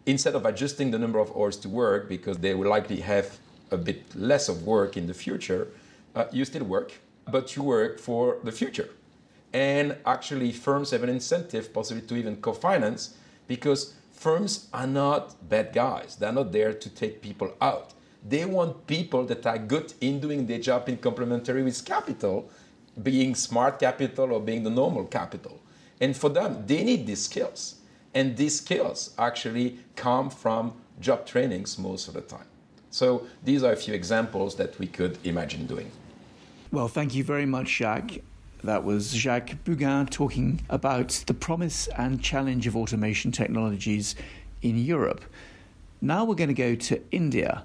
instead 0.08 0.34
of 0.34 0.46
adjusting 0.46 0.90
the 0.90 0.98
number 0.98 1.20
of 1.20 1.30
hours 1.36 1.58
to 1.58 1.70
work 1.70 2.10
because 2.10 2.38
they 2.40 2.56
will 2.56 2.70
likely 2.70 3.02
have 3.02 3.38
a 3.70 3.78
bit 3.78 4.04
less 4.16 4.50
of 4.50 4.64
work 4.64 4.98
in 4.98 5.06
the 5.06 5.14
future, 5.14 5.68
uh, 6.16 6.26
you 6.32 6.44
still 6.46 6.64
work, 6.64 6.94
but 7.30 7.56
you 7.56 7.62
work 7.62 8.00
for 8.00 8.38
the 8.44 8.52
future. 8.52 8.90
And 9.54 9.96
actually, 10.06 10.52
firms 10.52 10.92
have 10.92 11.04
an 11.04 11.10
incentive, 11.10 11.74
possibly 11.74 12.02
to 12.04 12.16
even 12.16 12.38
co 12.38 12.54
finance, 12.54 13.16
because 13.48 13.94
firms 14.12 14.68
are 14.74 14.88
not 14.88 15.36
bad 15.48 15.74
guys. 15.74 16.16
They're 16.16 16.32
not 16.32 16.52
there 16.52 16.74
to 16.74 16.90
take 16.90 17.22
people 17.22 17.54
out. 17.62 17.94
They 18.28 18.46
want 18.46 18.88
people 18.88 19.26
that 19.26 19.46
are 19.46 19.58
good 19.58 19.94
in 20.02 20.20
doing 20.20 20.48
their 20.48 20.60
job 20.60 20.90
in 20.90 20.98
complementary 20.98 21.64
with 21.64 21.86
capital, 21.86 22.50
being 23.02 23.36
smart 23.36 23.80
capital 23.80 24.34
or 24.34 24.42
being 24.42 24.64
the 24.64 24.70
normal 24.70 25.06
capital. 25.06 25.60
And 26.02 26.16
for 26.16 26.30
them, 26.30 26.64
they 26.66 26.84
need 26.84 27.08
these 27.08 27.24
skills. 27.24 27.76
And 28.14 28.36
these 28.36 28.58
skills 28.58 29.14
actually 29.18 29.80
come 29.96 30.30
from 30.30 30.74
job 31.00 31.26
trainings 31.26 31.78
most 31.78 32.08
of 32.08 32.16
the 32.16 32.22
time. 32.22 32.48
So 32.90 33.28
these 33.44 33.64
are 33.64 33.74
a 33.74 33.76
few 33.76 33.94
examples 33.94 34.56
that 34.56 34.78
we 34.80 34.88
could 34.88 35.20
imagine 35.24 35.68
doing. 35.68 35.92
Well, 36.72 36.88
thank 36.88 37.16
you 37.16 37.24
very 37.24 37.46
much, 37.46 37.68
Jacques. 37.68 38.20
That 38.64 38.84
was 38.84 39.14
Jacques 39.14 39.56
Bughin 39.64 40.10
talking 40.10 40.62
about 40.70 41.10
the 41.28 41.34
promise 41.34 41.88
and 41.98 42.22
challenge 42.22 42.66
of 42.68 42.76
automation 42.76 43.32
technologies 43.32 44.16
in 44.62 44.78
Europe. 44.78 45.24
Now 46.02 46.26
we're 46.26 46.36
going 46.36 46.50
to 46.50 46.54
go 46.54 46.76
to 46.76 47.02
India 47.12 47.64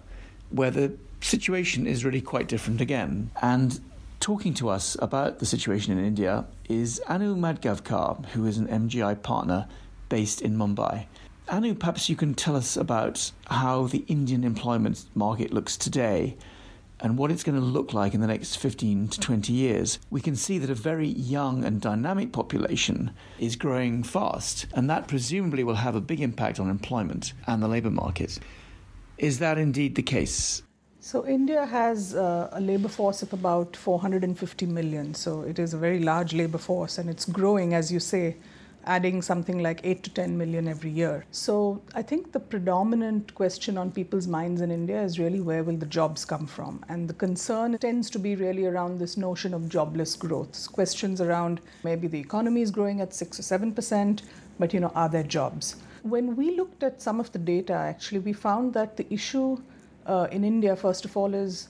where 0.53 0.71
the 0.71 0.93
situation 1.21 1.87
is 1.87 2.05
really 2.05 2.21
quite 2.21 2.49
different 2.49 2.81
again. 2.81 3.31
And 3.41 3.81
talking 4.21 4.55
to 4.55 4.69
us 4.69 4.97
about 5.01 5.39
the 5.39 5.47
situation 5.47 5.97
in 5.97 6.05
India 6.05 6.45
is 6.69 7.01
Anu 7.09 7.35
Madgavkar, 7.37 8.27
who 8.27 8.47
is 8.47 8.59
an 8.59 8.69
MGI 8.69 9.23
partner 9.23 9.67
based 10.09 10.43
in 10.43 10.57
Mumbai. 10.57 11.07
Anu, 11.49 11.75
perhaps 11.75 12.09
you 12.09 12.17
can 12.17 12.35
tell 12.35 12.57
us 12.57 12.77
about 12.77 13.33
how 13.49 13.87
the 13.87 14.05
Indian 14.09 14.45
employment 14.45 15.05
market 15.15 15.53
looks 15.53 15.77
today 15.77 16.37
and 17.01 17.19
what 17.19 17.33
it's 17.33 17.43
going 17.43 17.59
to 17.59 17.65
look 17.65 17.93
like 17.93 18.15
in 18.15 18.21
the 18.21 18.27
next 18.29 18.57
15 18.57 19.09
to 19.09 19.21
20 19.21 19.53
years. 19.53 19.99
We 20.09 20.21
can 20.21 20.37
see 20.37 20.59
that 20.59 20.71
a 20.71 20.75
very 20.75 21.09
young 21.09 21.65
and 21.65 21.81
dynamic 21.81 22.33
population 22.33 23.11
is 23.41 23.57
growing 23.57 24.05
fast, 24.05 24.67
and 24.73 24.89
that 24.89 25.09
presumably 25.09 25.65
will 25.65 25.75
have 25.75 25.97
a 25.97 26.01
big 26.01 26.21
impact 26.21 26.61
on 26.61 26.71
employment 26.71 27.33
and 27.47 27.61
the 27.61 27.69
labour 27.69 27.91
market. 27.91 28.39
Is 29.19 29.39
that 29.39 29.59
indeed 29.59 29.95
the 29.95 30.03
case? 30.03 30.63
So, 31.01 31.27
India 31.27 31.67
has 31.67 32.15
uh, 32.15 32.49
a 32.53 32.61
labor 32.61 32.89
force 32.89 33.23
of 33.23 33.33
about 33.33 33.77
450 33.77 34.67
million. 34.67 35.15
So, 35.15 35.43
it 35.43 35.59
is 35.59 35.75
a 35.75 35.79
very 35.79 35.99
large 35.99 36.33
labor 36.33 36.59
force 36.59 36.99
and 36.99 37.11
it's 37.11 37.25
growing, 37.25 37.75
as 37.75 37.91
you 37.91 37.99
say, 37.99 38.37
adding 38.85 39.23
something 39.23 39.59
like 39.63 39.81
8 39.85 40.03
to 40.03 40.11
10 40.11 40.37
million 40.37 40.69
every 40.69 40.91
year. 40.91 41.25
So 41.31 41.83
I 41.95 42.03
think 42.03 42.33
the 42.33 42.41
predominant 42.41 43.35
question 43.35 43.79
on 43.79 43.91
people's 43.91 44.27
minds 44.27 44.61
in 44.61 44.71
India 44.71 45.03
is 45.03 45.19
really 45.19 45.41
where 45.41 45.63
will 45.63 45.77
the 45.77 45.87
jobs 45.87 46.25
come 46.25 46.47
from? 46.47 46.85
And 46.89 47.09
the 47.09 47.15
concern 47.15 47.79
tends 47.79 48.11
to 48.11 48.19
be 48.19 48.35
really 48.35 48.67
around 48.67 48.99
this 48.99 49.17
notion 49.17 49.55
of 49.55 49.69
jobless 49.69 50.17
growth. 50.17 50.71
Questions 50.73 51.21
around 51.21 51.61
maybe 51.85 52.09
the 52.09 52.19
economy 52.19 52.63
is 52.63 52.71
growing 52.71 53.01
at 53.01 53.15
6 53.15 53.39
or 53.39 53.43
7%, 53.43 54.23
but 54.59 54.75
you 54.75 54.81
know, 54.81 54.93
are 54.95 55.09
there 55.09 55.23
jobs? 55.23 55.77
When 56.03 56.35
we 56.35 56.57
looked 56.57 56.83
at 56.83 57.01
some 57.01 57.21
of 57.21 57.31
the 57.33 57.39
data, 57.39 57.73
actually, 57.73 58.19
we 58.19 58.33
found 58.33 58.75
that 58.75 58.97
the 58.97 59.07
issue 59.13 59.59
uh, 60.07 60.27
in 60.33 60.43
India, 60.43 60.75
first 60.75 61.05
of 61.05 61.17
all, 61.17 61.33
is 61.33 61.69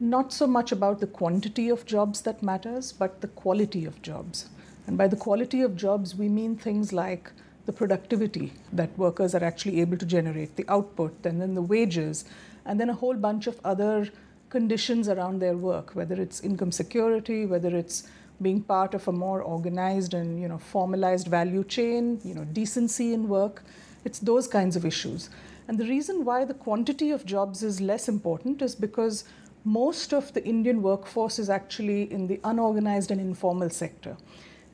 not 0.00 0.32
so 0.32 0.46
much 0.46 0.72
about 0.72 1.00
the 1.00 1.06
quantity 1.06 1.68
of 1.68 1.84
jobs 1.84 2.22
that 2.22 2.42
matters, 2.42 2.92
but 2.92 3.20
the 3.20 3.28
quality 3.28 3.84
of 3.84 4.00
jobs. 4.02 4.48
And 4.86 4.96
by 4.96 5.06
the 5.08 5.16
quality 5.16 5.60
of 5.60 5.76
jobs, 5.76 6.14
we 6.14 6.28
mean 6.28 6.56
things 6.56 6.92
like 6.92 7.30
the 7.66 7.72
productivity 7.72 8.52
that 8.72 8.96
workers 8.98 9.34
are 9.34 9.44
actually 9.44 9.80
able 9.80 9.96
to 9.98 10.06
generate, 10.06 10.56
the 10.56 10.66
output, 10.68 11.14
and 11.24 11.40
then 11.40 11.54
the 11.54 11.62
wages, 11.62 12.24
and 12.64 12.80
then 12.80 12.90
a 12.90 12.94
whole 12.94 13.14
bunch 13.14 13.46
of 13.46 13.60
other 13.64 14.08
conditions 14.50 15.08
around 15.08 15.40
their 15.40 15.56
work, 15.56 15.94
whether 15.94 16.20
it's 16.20 16.40
income 16.40 16.72
security, 16.72 17.46
whether 17.46 17.74
it's 17.74 18.04
being 18.42 18.60
part 18.60 18.94
of 18.94 19.06
a 19.08 19.12
more 19.12 19.42
organized 19.42 20.14
and 20.14 20.40
you 20.40 20.48
know 20.48 20.58
formalized 20.58 21.28
value 21.28 21.64
chain, 21.64 22.20
you 22.24 22.34
know 22.34 22.44
decency 22.44 23.12
in 23.12 23.28
work. 23.28 23.62
It's 24.04 24.18
those 24.18 24.46
kinds 24.46 24.76
of 24.76 24.84
issues. 24.84 25.30
And 25.66 25.78
the 25.78 25.86
reason 25.86 26.24
why 26.24 26.44
the 26.44 26.54
quantity 26.54 27.10
of 27.10 27.24
jobs 27.24 27.62
is 27.62 27.80
less 27.80 28.08
important 28.08 28.60
is 28.60 28.74
because 28.74 29.24
most 29.64 30.12
of 30.12 30.32
the 30.34 30.44
Indian 30.44 30.82
workforce 30.82 31.38
is 31.38 31.48
actually 31.48 32.12
in 32.12 32.26
the 32.26 32.38
unorganized 32.44 33.10
and 33.10 33.20
informal 33.20 33.70
sector 33.70 34.16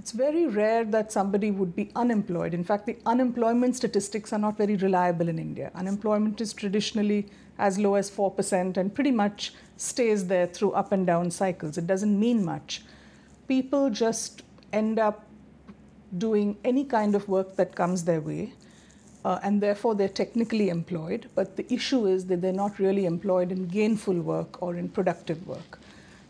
it's 0.00 0.12
very 0.12 0.46
rare 0.46 0.86
that 0.86 1.12
somebody 1.12 1.50
would 1.50 1.76
be 1.76 1.90
unemployed. 1.94 2.54
In 2.54 2.64
fact, 2.64 2.86
the 2.86 2.96
unemployment 3.04 3.76
statistics 3.76 4.32
are 4.32 4.38
not 4.38 4.56
very 4.56 4.76
reliable 4.76 5.28
in 5.28 5.38
India. 5.38 5.70
Unemployment 5.74 6.40
is 6.40 6.54
traditionally 6.54 7.26
as 7.58 7.78
low 7.78 7.96
as 7.96 8.10
4% 8.10 8.78
and 8.78 8.94
pretty 8.94 9.10
much 9.10 9.52
stays 9.76 10.26
there 10.26 10.46
through 10.46 10.72
up 10.72 10.92
and 10.92 11.06
down 11.06 11.30
cycles. 11.30 11.76
It 11.76 11.86
doesn't 11.86 12.18
mean 12.18 12.42
much. 12.42 12.82
People 13.50 13.90
just 13.90 14.42
end 14.72 14.98
up 14.98 15.26
doing 16.16 16.56
any 16.64 16.84
kind 16.84 17.14
of 17.14 17.28
work 17.28 17.56
that 17.56 17.74
comes 17.74 18.04
their 18.04 18.20
way. 18.20 18.52
Uh, 19.24 19.38
and 19.42 19.60
therefore 19.60 19.94
they're 19.94 20.08
technically 20.08 20.70
employed, 20.70 21.28
but 21.34 21.56
the 21.56 21.70
issue 21.72 22.06
is 22.06 22.24
that 22.26 22.40
they're 22.40 22.60
not 22.60 22.78
really 22.78 23.04
employed 23.04 23.52
in 23.52 23.66
gainful 23.68 24.14
work 24.14 24.62
or 24.62 24.76
in 24.76 24.88
productive 24.88 25.46
work. 25.46 25.78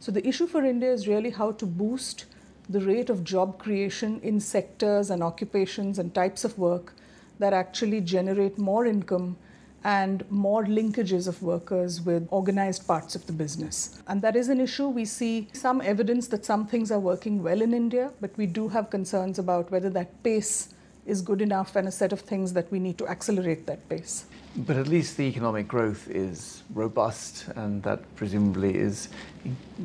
So 0.01 0.11
the 0.11 0.27
issue 0.27 0.47
for 0.49 0.65
India 0.65 0.93
is 0.93 1.07
really 1.07 1.31
how 1.31 1.53
to 1.53 1.67
boost 1.67 2.25
the 2.69 2.81
rate 2.81 3.11
of 3.11 3.23
job 3.23 3.59
creation 3.59 4.19
in 4.23 4.41
sectors 4.41 5.11
and 5.11 5.23
occupations 5.23 6.01
and 6.01 6.13
types 6.15 6.45
of 6.45 6.59
work 6.59 6.95
that 7.39 7.53
actually 7.53 8.01
generate 8.01 8.59
more 8.59 8.87
income 8.87 9.37
and 9.85 10.31
more 10.31 10.65
linkages 10.65 11.27
of 11.27 11.43
workers 11.43 12.01
with 12.01 12.27
organized 12.31 12.87
parts 12.87 13.15
of 13.15 13.27
the 13.27 13.33
business. 13.33 14.01
And 14.09 14.21
that 14.23 14.37
is 14.37 14.49
an 14.49 14.61
issue. 14.61 14.89
We 14.89 15.05
see 15.05 15.49
some 15.53 15.81
evidence 15.81 16.29
that 16.29 16.45
some 16.45 16.67
things 16.67 16.91
are 16.91 17.01
working 17.01 17.43
well 17.43 17.63
in 17.63 17.73
India, 17.73 18.13
but 18.21 18.37
we 18.37 18.47
do 18.47 18.69
have 18.69 18.91
concerns 18.91 19.39
about 19.39 19.71
whether 19.71 19.91
that 19.91 20.23
pace 20.23 20.75
is 21.07 21.23
good 21.23 21.41
enough 21.41 21.77
and 21.77 21.89
a 21.89 21.91
set 21.91 22.13
of 22.13 22.21
things 22.21 22.53
that 22.53 22.71
we 22.71 22.79
need 22.79 22.99
to 22.99 23.09
accelerate 23.09 23.67
that 23.67 23.89
pace. 23.89 24.27
But 24.57 24.77
at 24.77 24.87
least 24.87 25.17
the 25.17 25.23
economic 25.23 25.67
growth 25.67 26.09
is 26.09 26.63
robust, 26.75 27.49
and 27.57 27.83
that 27.85 28.01
presumably 28.17 28.77
is 28.77 29.09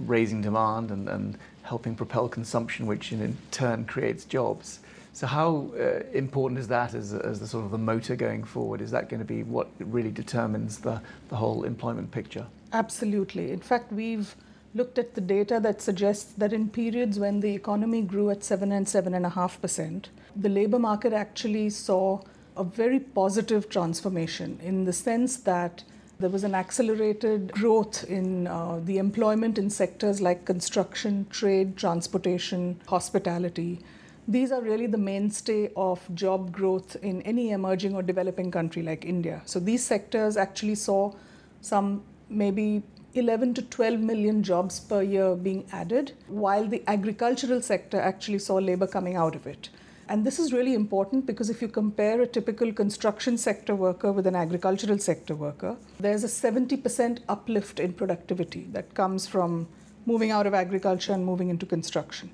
raising 0.06 0.42
demand 0.42 0.92
and, 0.92 1.08
and 1.08 1.38
helping 1.62 1.96
propel 1.96 2.28
consumption, 2.28 2.86
which 2.86 3.12
in 3.12 3.38
turn 3.52 3.86
creates 3.86 4.26
jobs. 4.26 4.80
So, 5.16 5.28
how 5.28 5.72
uh, 5.80 6.04
important 6.12 6.60
is 6.60 6.68
that 6.68 6.94
as, 6.94 7.14
as 7.14 7.40
the 7.40 7.48
sort 7.48 7.64
of 7.64 7.72
the 7.72 7.78
motor 7.78 8.18
going 8.18 8.44
forward? 8.44 8.82
Is 8.82 8.92
that 8.92 9.08
going 9.08 9.22
to 9.22 9.26
be 9.26 9.44
what 9.44 9.70
really 9.80 10.12
determines 10.12 10.80
the, 10.80 11.02
the 11.30 11.38
whole 11.38 11.64
employment 11.64 12.12
picture? 12.12 12.46
Absolutely. 12.74 13.52
In 13.52 13.62
fact, 13.62 13.94
we've 13.94 14.36
looked 14.74 15.00
at 15.00 15.16
the 15.16 15.22
data 15.22 15.62
that 15.62 15.82
suggests 15.82 16.34
that 16.34 16.52
in 16.52 16.68
periods 16.68 17.18
when 17.18 17.40
the 17.40 17.56
economy 17.56 18.02
grew 18.02 18.30
at 18.30 18.44
seven 18.44 18.74
and 18.74 18.90
seven 18.90 19.14
and 19.14 19.26
a 19.26 19.30
half 19.30 19.62
percent, 19.62 20.10
the 20.36 20.50
labor 20.50 20.80
market 20.80 21.14
actually 21.14 21.70
saw 21.70 22.20
a 22.58 22.66
very 22.66 23.00
positive 23.00 23.70
transformation 23.70 24.60
in 24.62 24.84
the 24.84 24.92
sense 24.92 25.38
that 25.38 25.86
there 26.20 26.30
was 26.30 26.44
an 26.44 26.54
accelerated 26.54 27.54
growth 27.54 28.04
in 28.10 28.48
uh, 28.48 28.82
the 28.84 28.98
employment 28.98 29.58
in 29.58 29.70
sectors 29.70 30.20
like 30.20 30.44
construction, 30.44 31.26
trade, 31.30 31.78
transportation, 31.78 32.82
hospitality. 32.88 33.80
These 34.28 34.52
are 34.52 34.62
really 34.62 34.88
the 34.88 34.98
mainstay 34.98 35.72
of 35.78 36.04
job 36.16 36.52
growth 36.52 36.96
in 37.04 37.22
any 37.22 37.52
emerging 37.52 37.94
or 37.94 38.02
developing 38.02 38.50
country 38.50 38.82
like 38.82 39.06
India. 39.06 39.44
So 39.46 39.60
these 39.60 39.84
sectors 39.84 40.36
actually 40.36 40.76
saw 40.76 41.14
some 41.62 42.04
maybe 42.28 42.82
11 43.14 43.54
to 43.54 43.62
12 43.62 44.00
million 44.00 44.42
jobs 44.42 44.80
per 44.80 45.04
year 45.04 45.36
being 45.36 45.68
added, 45.72 46.14
while 46.28 46.68
the 46.68 46.82
agricultural 46.88 47.62
sector 47.62 48.00
actually 48.00 48.40
saw 48.40 48.56
labor 48.56 48.88
coming 48.88 49.16
out 49.16 49.36
of 49.36 49.46
it. 49.46 49.70
And 50.10 50.26
this 50.26 50.40
is 50.40 50.52
really 50.52 50.74
important 50.74 51.28
because 51.28 51.52
if 51.52 51.62
you 51.62 51.68
compare 51.68 52.22
a 52.22 52.28
typical 52.28 52.74
construction 52.74 53.38
sector 53.38 53.76
worker 53.76 54.12
with 54.12 54.26
an 54.26 54.36
agricultural 54.36 54.98
sector 54.98 55.36
worker, 55.36 55.78
there's 56.00 56.24
a 56.24 56.28
70% 56.28 57.20
uplift 57.30 57.80
in 57.80 57.94
productivity 57.94 58.68
that 58.72 58.94
comes 58.96 59.28
from 59.28 59.68
moving 60.08 60.32
out 60.32 60.48
of 60.48 60.54
agriculture 60.56 61.14
and 61.14 61.26
moving 61.26 61.50
into 61.50 61.66
construction. 61.66 62.32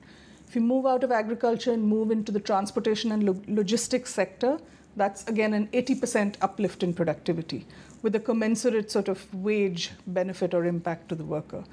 If 0.52 0.56
you 0.56 0.62
move 0.64 0.86
out 0.86 1.06
of 1.06 1.14
agriculture 1.14 1.72
and 1.72 1.82
move 1.82 2.12
into 2.12 2.30
the 2.30 2.40
transportation 2.42 3.14
and 3.14 3.24
lo- 3.24 3.42
logistics 3.48 4.14
sector, 4.14 4.60
that's 4.98 5.26
again 5.30 5.54
an 5.54 5.68
80% 5.68 6.36
uplift 6.42 6.84
in 6.84 6.94
productivity 6.94 7.66
with 8.02 8.16
a 8.16 8.20
commensurate 8.20 8.92
sort 8.92 9.08
of 9.08 9.34
wage 9.34 9.92
benefit 10.08 10.54
or 10.54 10.66
impact 10.66 11.08
to 11.08 11.16
the 11.16 11.24
worker. 11.24 11.64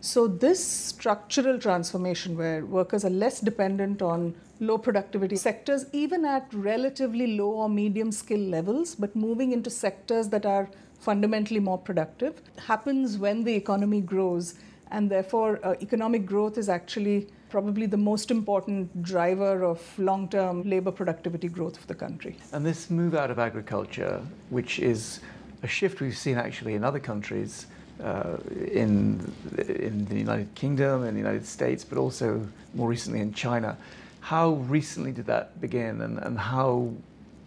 So, 0.00 0.28
this 0.28 0.64
structural 0.64 1.58
transformation 1.58 2.36
where 2.38 2.64
workers 2.64 3.04
are 3.04 3.10
less 3.10 3.40
dependent 3.40 4.02
on 4.02 4.36
low 4.60 4.78
productivity 4.78 5.34
sectors, 5.34 5.86
even 5.92 6.24
at 6.24 6.46
relatively 6.54 7.36
low 7.36 7.50
or 7.50 7.68
medium 7.68 8.12
skill 8.12 8.38
levels, 8.38 8.94
but 8.94 9.16
moving 9.16 9.50
into 9.50 9.68
sectors 9.68 10.28
that 10.28 10.46
are 10.46 10.68
fundamentally 11.00 11.58
more 11.58 11.78
productive, 11.78 12.40
happens 12.68 13.18
when 13.18 13.42
the 13.42 13.54
economy 13.54 14.00
grows. 14.00 14.54
And 14.92 15.10
therefore, 15.10 15.58
uh, 15.64 15.74
economic 15.82 16.24
growth 16.24 16.56
is 16.56 16.68
actually 16.68 17.26
probably 17.48 17.86
the 17.86 17.96
most 17.96 18.30
important 18.30 19.02
driver 19.02 19.64
of 19.64 19.80
long 19.98 20.28
term 20.28 20.62
labor 20.62 20.90
productivity 20.92 21.48
growth 21.48 21.76
of 21.78 21.86
the 21.86 21.94
country. 21.94 22.36
And 22.52 22.64
this 22.64 22.90
move 22.90 23.14
out 23.14 23.30
of 23.30 23.38
agriculture, 23.38 24.20
which 24.50 24.78
is 24.78 25.20
a 25.62 25.66
shift 25.66 26.00
we've 26.00 26.16
seen 26.16 26.36
actually 26.36 26.74
in 26.74 26.84
other 26.84 27.00
countries 27.00 27.66
uh, 28.02 28.36
in, 28.70 29.32
in 29.68 30.04
the 30.06 30.16
United 30.16 30.54
Kingdom 30.54 31.04
and 31.04 31.16
the 31.16 31.20
United 31.20 31.46
States, 31.46 31.84
but 31.84 31.98
also 31.98 32.46
more 32.74 32.88
recently 32.88 33.20
in 33.20 33.32
China. 33.32 33.76
How 34.20 34.50
recently 34.50 35.12
did 35.12 35.26
that 35.26 35.60
begin 35.60 36.02
and, 36.02 36.18
and 36.18 36.38
how 36.38 36.92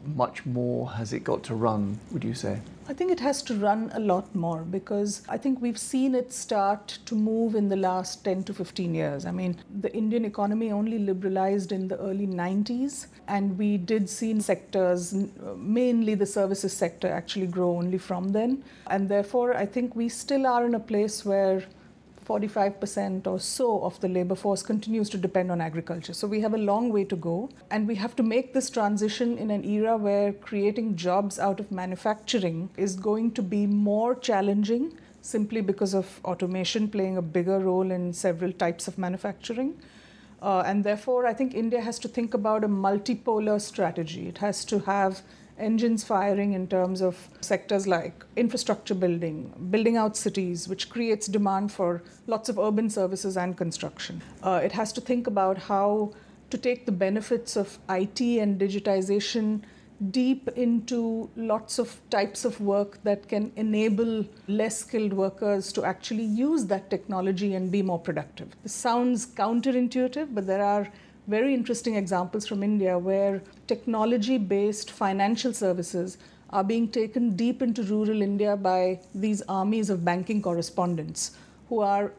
much 0.06 0.46
more 0.46 0.92
has 0.92 1.14
it 1.14 1.24
got 1.24 1.44
to 1.44 1.56
run, 1.56 2.00
would 2.12 2.24
you 2.24 2.34
say? 2.34 2.62
I 2.88 2.94
think 2.94 3.12
it 3.12 3.20
has 3.20 3.42
to 3.44 3.54
run 3.56 3.92
a 3.94 4.00
lot 4.00 4.34
more 4.36 4.64
because 4.64 5.22
I 5.30 5.38
think 5.38 5.62
we've 5.62 5.78
seen 5.78 6.16
it 6.16 6.34
start 6.34 7.00
to 7.06 7.16
move 7.16 7.56
in 7.56 7.70
the 7.70 7.76
last 7.76 8.26
10 8.26 8.44
to 8.44 8.54
15 8.54 8.94
years. 8.94 9.26
I 9.26 9.32
mean, 9.32 9.58
the 9.80 9.94
Indian 9.96 10.26
economy 10.26 10.72
only 10.72 11.00
liberalized 11.00 11.72
in 11.72 11.88
the 11.88 11.98
early 12.00 12.28
90s, 12.28 13.08
and 13.28 13.58
we 13.58 13.78
did 13.78 14.10
see 14.10 14.40
sectors, 14.42 15.14
mainly 15.56 16.16
the 16.16 16.26
services 16.26 16.74
sector, 16.74 17.08
actually 17.08 17.48
grow 17.48 17.78
only 17.78 17.98
from 17.98 18.30
then. 18.30 18.64
And 18.88 19.08
therefore, 19.08 19.56
I 19.56 19.66
think 19.66 19.96
we 19.96 20.10
still 20.10 20.46
are 20.48 20.66
in 20.66 20.76
a 20.76 20.80
place 20.80 21.24
where 21.24 21.64
45% 22.32 23.28
or 23.28 23.40
so 23.40 23.84
of 23.84 24.00
the 24.00 24.08
labor 24.08 24.36
force 24.36 24.64
continues 24.64 25.10
to 25.10 25.18
depend 25.18 25.52
on 25.52 25.60
agriculture. 25.60 26.14
So 26.14 26.28
we 26.28 26.42
have 26.42 26.54
a 26.54 26.58
long 26.58 26.90
way 26.90 27.04
to 27.06 27.16
go. 27.16 27.50
And 27.70 27.88
we 27.88 27.96
have 27.96 28.16
to 28.16 28.24
make 28.24 28.54
this 28.54 28.70
transition 28.70 29.38
in 29.38 29.52
an 29.52 29.66
era 29.66 29.98
where 29.98 30.32
creating 30.34 30.96
jobs 30.96 31.40
out 31.40 31.60
of 31.60 31.72
manufacturing 31.72 32.70
is 32.78 32.96
going 32.96 33.32
to 33.32 33.42
be 33.42 33.68
more 33.68 34.16
challenging 34.16 34.94
simply 35.22 35.62
because 35.62 35.94
of 35.94 36.20
automation 36.26 36.88
playing 36.88 37.18
a 37.18 37.22
bigger 37.22 37.60
role 37.60 37.92
in 37.92 38.14
several 38.14 38.52
types 38.52 38.88
of 38.88 38.98
manufacturing. 38.98 39.76
Uh, 40.42 40.64
and 40.66 40.84
therefore, 40.84 41.28
I 41.28 41.34
think 41.34 41.54
India 41.54 41.82
has 41.82 42.00
to 42.00 42.08
think 42.08 42.34
about 42.34 42.64
a 42.64 42.68
multipolar 42.68 43.62
strategy. 43.62 44.28
It 44.28 44.40
has 44.40 44.66
to 44.66 44.80
have 44.80 45.22
engines 45.62 46.04
firing 46.04 46.54
in 46.54 46.68
terms 46.68 47.02
of 47.02 47.30
sectors 47.42 47.88
like 47.88 48.26
infrastructure 48.36 48.96
building, 48.96 49.54
building 49.70 49.98
out 49.98 50.18
cities, 50.18 50.68
which 50.68 50.90
creates 50.90 51.28
demand 51.28 51.72
for 51.72 52.04
lots 52.28 52.50
of 52.50 52.60
urban 52.60 52.90
services 52.90 53.38
and 53.38 53.58
construction. 53.58 54.22
Uh, 54.44 54.60
it 54.64 54.72
has 54.72 54.92
to 54.94 55.02
think 55.02 55.28
about 55.28 55.58
how 55.58 56.12
to 56.50 56.58
take 56.58 56.86
the 56.86 56.92
benefits 56.92 57.56
of 57.56 57.80
IT 57.90 58.20
and 58.22 58.60
digitization 58.60 59.62
deep 60.10 60.50
into 60.56 61.30
lots 61.36 61.78
of 61.78 62.02
types 62.10 62.44
of 62.44 62.60
work 62.60 62.98
that 63.04 63.28
can 63.28 63.52
enable 63.56 64.26
less 64.48 64.80
skilled 64.80 65.14
workers 65.14 65.72
to 65.72 65.84
actually 65.84 66.24
use 66.24 66.66
that 66.66 66.90
technology 66.90 67.54
and 67.54 67.72
be 67.72 67.84
more 67.84 68.00
productive. 68.00 68.50
This 68.64 68.74
sounds 68.74 69.28
counterintuitive, 69.28 70.34
but 70.34 70.48
there 70.48 70.64
are 70.64 70.92
very 71.28 71.54
interesting 71.54 71.96
examples 71.96 72.48
from 72.48 72.64
India 72.64 72.98
where 72.98 73.42
technology 73.68 74.38
based 74.38 74.92
financial 74.92 75.54
services 75.54 76.18
are 76.50 76.64
being 76.64 76.88
taken 76.88 77.36
deep 77.36 77.62
into 77.62 77.84
rural 77.84 78.22
India 78.22 78.56
by 78.58 79.00
these 79.14 79.42
armies 79.48 79.90
of 79.90 80.04
banking 80.04 80.42
correspondents 80.42 81.38
who 81.70 81.80
are 81.80 82.12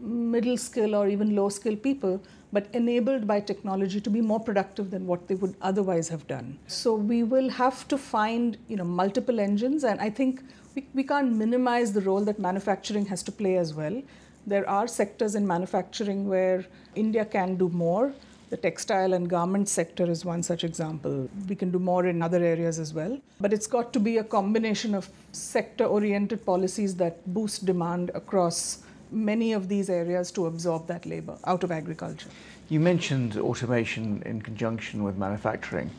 middle 0.00 0.56
skill 0.56 0.94
or 0.94 1.08
even 1.08 1.36
low 1.36 1.48
skill 1.48 1.76
people 1.76 2.20
but 2.52 2.68
enabled 2.72 3.26
by 3.26 3.38
technology 3.40 4.00
to 4.00 4.10
be 4.10 4.20
more 4.20 4.40
productive 4.40 4.90
than 4.90 5.06
what 5.06 5.26
they 5.28 5.34
would 5.34 5.54
otherwise 5.60 6.08
have 6.08 6.26
done. 6.26 6.58
So 6.66 6.94
we 6.94 7.22
will 7.22 7.50
have 7.50 7.86
to 7.88 7.98
find 7.98 8.56
you 8.68 8.76
know 8.76 8.84
multiple 8.84 9.40
engines, 9.40 9.84
and 9.84 10.00
I 10.00 10.10
think 10.10 10.42
we, 10.74 10.86
we 10.94 11.02
can't 11.02 11.32
minimize 11.32 11.92
the 11.92 12.00
role 12.00 12.24
that 12.24 12.38
manufacturing 12.38 13.06
has 13.06 13.22
to 13.24 13.32
play 13.32 13.56
as 13.56 13.74
well. 13.74 14.02
There 14.46 14.68
are 14.68 14.86
sectors 14.86 15.34
in 15.34 15.46
manufacturing 15.46 16.28
where 16.28 16.64
India 16.94 17.24
can 17.24 17.56
do 17.56 17.68
more. 17.68 18.14
The 18.48 18.56
textile 18.56 19.12
and 19.12 19.28
garment 19.28 19.68
sector 19.68 20.08
is 20.08 20.24
one 20.24 20.40
such 20.40 20.62
example. 20.62 21.28
We 21.48 21.56
can 21.56 21.72
do 21.72 21.80
more 21.80 22.06
in 22.06 22.22
other 22.22 22.42
areas 22.44 22.78
as 22.78 22.94
well. 22.94 23.18
But 23.40 23.52
it's 23.52 23.66
got 23.66 23.92
to 23.94 23.98
be 23.98 24.18
a 24.18 24.24
combination 24.24 24.94
of 24.94 25.10
sector 25.32 25.84
oriented 25.84 26.46
policies 26.46 26.94
that 26.96 27.26
boost 27.34 27.66
demand 27.66 28.12
across 28.14 28.84
many 29.10 29.52
of 29.52 29.68
these 29.68 29.90
areas 29.90 30.30
to 30.32 30.46
absorb 30.46 30.86
that 30.86 31.06
labor 31.06 31.36
out 31.44 31.64
of 31.64 31.72
agriculture. 31.72 32.28
You 32.68 32.78
mentioned 32.78 33.36
automation 33.36 34.22
in 34.24 34.40
conjunction 34.42 35.02
with 35.02 35.16
manufacturing, 35.16 35.90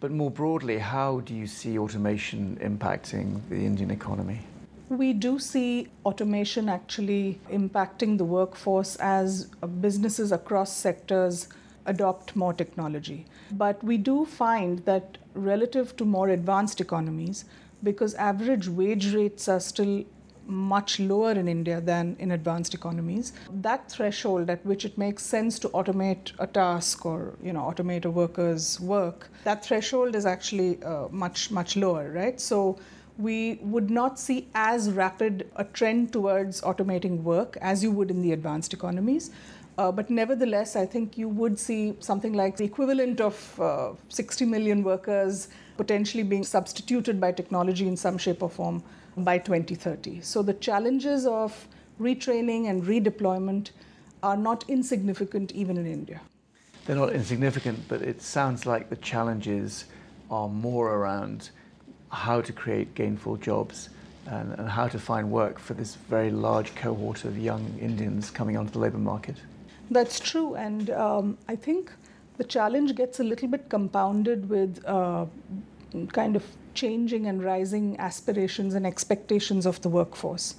but 0.00 0.10
more 0.10 0.30
broadly, 0.30 0.78
how 0.78 1.20
do 1.20 1.34
you 1.34 1.46
see 1.46 1.78
automation 1.78 2.58
impacting 2.62 3.40
the 3.48 3.56
Indian 3.56 3.90
economy? 3.90 4.40
We 4.90 5.14
do 5.14 5.38
see 5.38 5.88
automation 6.04 6.68
actually 6.68 7.40
impacting 7.50 8.18
the 8.18 8.24
workforce 8.24 8.96
as 8.96 9.46
businesses 9.80 10.30
across 10.30 10.72
sectors 10.72 11.48
adopt 11.86 12.34
more 12.36 12.52
technology. 12.52 13.26
But 13.52 13.82
we 13.82 13.96
do 13.96 14.24
find 14.24 14.84
that 14.84 15.18
relative 15.34 15.96
to 15.96 16.04
more 16.04 16.28
advanced 16.28 16.80
economies, 16.80 17.44
because 17.82 18.14
average 18.14 18.68
wage 18.68 19.14
rates 19.14 19.48
are 19.48 19.60
still 19.60 20.04
much 20.48 21.00
lower 21.00 21.32
in 21.32 21.48
India 21.48 21.80
than 21.80 22.16
in 22.20 22.30
advanced 22.30 22.72
economies. 22.72 23.32
That 23.50 23.90
threshold 23.90 24.48
at 24.48 24.64
which 24.64 24.84
it 24.84 24.96
makes 24.96 25.24
sense 25.24 25.58
to 25.60 25.68
automate 25.70 26.32
a 26.38 26.46
task 26.46 27.04
or 27.04 27.34
you 27.42 27.52
know 27.52 27.62
automate 27.62 28.04
a 28.04 28.10
worker's 28.10 28.78
work, 28.80 29.28
that 29.44 29.64
threshold 29.64 30.14
is 30.14 30.24
actually 30.24 30.82
uh, 30.84 31.08
much 31.10 31.50
much 31.50 31.76
lower, 31.76 32.12
right? 32.12 32.40
So 32.40 32.78
we 33.18 33.58
would 33.62 33.90
not 33.90 34.18
see 34.20 34.46
as 34.54 34.90
rapid 34.90 35.50
a 35.56 35.64
trend 35.64 36.12
towards 36.12 36.60
automating 36.60 37.22
work 37.22 37.56
as 37.62 37.82
you 37.82 37.90
would 37.90 38.10
in 38.10 38.20
the 38.22 38.32
advanced 38.32 38.74
economies. 38.74 39.30
Uh, 39.78 39.92
but 39.92 40.08
nevertheless, 40.08 40.74
I 40.74 40.86
think 40.86 41.18
you 41.18 41.28
would 41.28 41.58
see 41.58 41.94
something 42.00 42.32
like 42.32 42.56
the 42.56 42.64
equivalent 42.64 43.20
of 43.20 43.60
uh, 43.60 43.92
60 44.08 44.46
million 44.46 44.82
workers 44.82 45.48
potentially 45.76 46.22
being 46.22 46.44
substituted 46.44 47.20
by 47.20 47.32
technology 47.32 47.86
in 47.86 47.96
some 47.96 48.16
shape 48.16 48.42
or 48.42 48.48
form 48.48 48.82
by 49.18 49.36
2030. 49.36 50.22
So 50.22 50.42
the 50.42 50.54
challenges 50.54 51.26
of 51.26 51.68
retraining 52.00 52.70
and 52.70 52.84
redeployment 52.84 53.70
are 54.22 54.36
not 54.36 54.64
insignificant 54.68 55.52
even 55.52 55.76
in 55.76 55.86
India. 55.86 56.20
They're 56.86 56.96
not 56.96 57.12
insignificant, 57.12 57.80
but 57.88 58.00
it 58.00 58.22
sounds 58.22 58.64
like 58.64 58.88
the 58.88 58.96
challenges 58.96 59.86
are 60.30 60.48
more 60.48 60.94
around 60.94 61.50
how 62.10 62.40
to 62.40 62.52
create 62.52 62.94
gainful 62.94 63.36
jobs 63.36 63.90
and, 64.26 64.52
and 64.54 64.68
how 64.68 64.88
to 64.88 64.98
find 64.98 65.30
work 65.30 65.58
for 65.58 65.74
this 65.74 65.96
very 66.08 66.30
large 66.30 66.74
cohort 66.74 67.24
of 67.24 67.36
young 67.36 67.76
Indians 67.80 68.30
coming 68.30 68.56
onto 68.56 68.72
the 68.72 68.78
labour 68.78 68.98
market. 68.98 69.36
That's 69.90 70.18
true, 70.18 70.54
and 70.56 70.90
um, 70.90 71.38
I 71.48 71.56
think 71.56 71.92
the 72.38 72.44
challenge 72.44 72.94
gets 72.94 73.20
a 73.20 73.24
little 73.24 73.48
bit 73.48 73.68
compounded 73.68 74.48
with 74.48 74.84
uh, 74.84 75.26
kind 76.12 76.36
of 76.36 76.44
changing 76.74 77.26
and 77.26 77.42
rising 77.42 77.98
aspirations 77.98 78.74
and 78.74 78.86
expectations 78.86 79.64
of 79.64 79.80
the 79.82 79.88
workforce. 79.88 80.56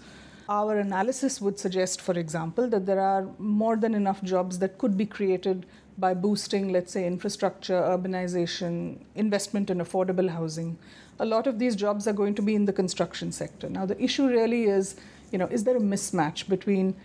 Our 0.49 0.77
analysis 0.79 1.41
would 1.41 1.59
suggest, 1.59 2.01
for 2.01 2.17
example, 2.17 2.69
that 2.69 2.85
there 2.85 3.01
are 3.01 3.27
more 3.37 3.75
than 3.75 3.93
enough 3.93 4.23
jobs 4.23 4.59
that 4.59 4.77
could 4.77 4.97
be 4.97 5.05
created 5.05 5.65
by 5.97 6.13
boosting, 6.13 6.71
let's 6.71 6.93
say, 6.93 7.05
infrastructure, 7.05 7.81
urbanization, 7.81 8.97
investment 9.15 9.69
in 9.69 9.79
affordable 9.79 10.29
housing. 10.29 10.77
A 11.19 11.25
lot 11.25 11.47
of 11.47 11.59
these 11.59 11.75
jobs 11.75 12.07
are 12.07 12.13
going 12.13 12.35
to 12.35 12.41
be 12.41 12.55
in 12.55 12.65
the 12.65 12.73
construction 12.73 13.31
sector. 13.31 13.67
Now, 13.67 13.85
the 13.85 14.01
issue 14.01 14.27
really 14.27 14.65
is, 14.65 14.95
you 15.31 15.37
know, 15.37 15.47
is 15.47 15.63
there 15.65 15.75
a 15.75 15.81
mismatch 15.81 16.47
between 16.47 16.95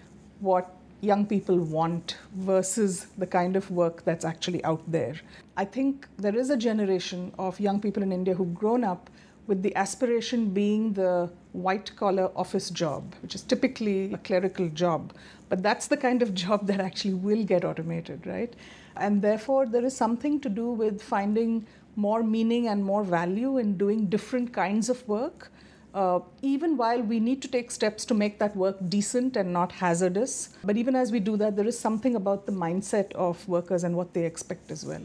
what 0.40 0.76
young 1.02 1.26
people 1.26 1.58
want 1.58 2.16
versus 2.36 3.06
the 3.18 3.26
kind 3.26 3.56
of 3.56 3.68
work 3.70 4.04
that's 4.04 4.24
actually 4.24 4.64
out 4.64 4.80
there. 4.90 5.16
I 5.56 5.64
think 5.64 6.06
there 6.16 6.34
is 6.34 6.48
a 6.48 6.56
generation 6.56 7.34
of 7.38 7.58
young 7.58 7.80
people 7.80 8.04
in 8.04 8.12
India 8.12 8.34
who've 8.34 8.54
grown 8.54 8.84
up 8.84 9.10
with 9.48 9.62
the 9.62 9.74
aspiration 9.74 10.50
being 10.50 10.92
the 10.92 11.28
white 11.50 11.94
collar 11.96 12.30
office 12.36 12.70
job, 12.70 13.14
which 13.20 13.34
is 13.34 13.42
typically 13.42 14.12
a 14.12 14.18
clerical 14.18 14.68
job. 14.68 15.12
But 15.48 15.62
that's 15.62 15.88
the 15.88 15.96
kind 15.96 16.22
of 16.22 16.34
job 16.44 16.68
that 16.68 16.80
actually 16.80 17.14
will 17.14 17.42
get 17.42 17.64
automated, 17.64 18.24
right? 18.24 18.54
And 18.96 19.20
therefore, 19.20 19.66
there 19.66 19.84
is 19.84 19.96
something 19.96 20.38
to 20.40 20.48
do 20.48 20.70
with 20.70 21.02
finding 21.02 21.66
more 21.96 22.22
meaning 22.22 22.68
and 22.68 22.84
more 22.84 23.02
value 23.02 23.58
in 23.58 23.76
doing 23.76 24.06
different 24.06 24.52
kinds 24.52 24.88
of 24.88 25.06
work 25.08 25.50
uh, 25.94 26.20
even 26.40 26.76
while 26.76 27.02
we 27.02 27.20
need 27.20 27.42
to 27.42 27.48
take 27.48 27.70
steps 27.70 28.04
to 28.06 28.14
make 28.14 28.38
that 28.38 28.56
work 28.56 28.76
decent 28.88 29.36
and 29.36 29.52
not 29.52 29.72
hazardous. 29.72 30.50
But 30.64 30.76
even 30.76 30.96
as 30.96 31.12
we 31.12 31.20
do 31.20 31.36
that, 31.36 31.56
there 31.56 31.66
is 31.66 31.78
something 31.78 32.14
about 32.14 32.46
the 32.46 32.52
mindset 32.52 33.12
of 33.12 33.46
workers 33.48 33.84
and 33.84 33.96
what 33.96 34.14
they 34.14 34.24
expect 34.24 34.70
as 34.70 34.84
well. 34.84 35.02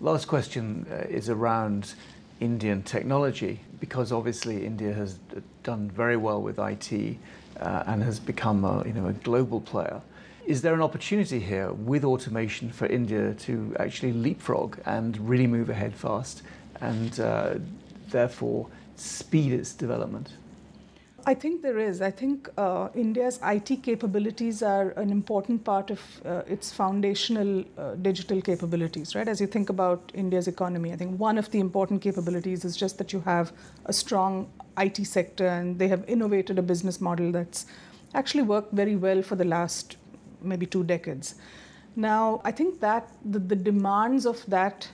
Last 0.00 0.26
question 0.26 0.86
uh, 0.90 1.06
is 1.08 1.28
around 1.28 1.94
Indian 2.40 2.82
technology, 2.82 3.60
because 3.80 4.10
obviously 4.12 4.66
India 4.66 4.92
has 4.92 5.18
done 5.62 5.90
very 5.90 6.16
well 6.16 6.42
with 6.42 6.58
IT 6.58 7.16
uh, 7.60 7.84
and 7.86 8.02
has 8.02 8.18
become 8.18 8.64
a, 8.64 8.84
you 8.84 8.92
know, 8.92 9.06
a 9.06 9.12
global 9.12 9.60
player. 9.60 10.00
Is 10.46 10.60
there 10.60 10.74
an 10.74 10.82
opportunity 10.82 11.40
here 11.40 11.72
with 11.72 12.04
automation 12.04 12.70
for 12.70 12.86
India 12.86 13.32
to 13.32 13.74
actually 13.78 14.12
leapfrog 14.12 14.78
and 14.84 15.16
really 15.26 15.46
move 15.46 15.70
ahead 15.70 15.94
fast 15.94 16.42
and 16.80 17.18
uh, 17.18 17.54
therefore 18.10 18.66
speed 18.96 19.52
its 19.52 19.74
development? 19.74 20.32
I 21.26 21.32
think 21.32 21.62
there 21.62 21.78
is. 21.78 22.02
I 22.02 22.10
think 22.10 22.50
uh, 22.58 22.88
India's 22.94 23.40
IT 23.42 23.82
capabilities 23.82 24.62
are 24.62 24.90
an 24.90 25.10
important 25.10 25.64
part 25.64 25.90
of 25.90 26.00
uh, 26.26 26.42
its 26.46 26.70
foundational 26.70 27.64
uh, 27.78 27.94
digital 27.94 28.42
capabilities, 28.42 29.14
right? 29.14 29.26
As 29.26 29.40
you 29.40 29.46
think 29.46 29.70
about 29.70 30.12
India's 30.12 30.48
economy, 30.48 30.92
I 30.92 30.96
think 30.96 31.18
one 31.18 31.38
of 31.38 31.50
the 31.50 31.60
important 31.60 32.02
capabilities 32.02 32.66
is 32.66 32.76
just 32.76 32.98
that 32.98 33.14
you 33.14 33.20
have 33.20 33.52
a 33.86 33.92
strong 33.92 34.50
IT 34.78 35.06
sector 35.06 35.46
and 35.46 35.78
they 35.78 35.88
have 35.88 36.04
innovated 36.06 36.58
a 36.58 36.62
business 36.62 37.00
model 37.00 37.32
that's 37.32 37.64
actually 38.12 38.42
worked 38.42 38.74
very 38.74 38.96
well 38.96 39.22
for 39.22 39.34
the 39.34 39.46
last 39.46 39.96
maybe 40.42 40.66
two 40.66 40.84
decades. 40.84 41.36
Now, 41.96 42.42
I 42.44 42.50
think 42.50 42.80
that 42.80 43.08
the, 43.24 43.38
the 43.38 43.56
demands 43.56 44.26
of 44.26 44.44
that 44.46 44.88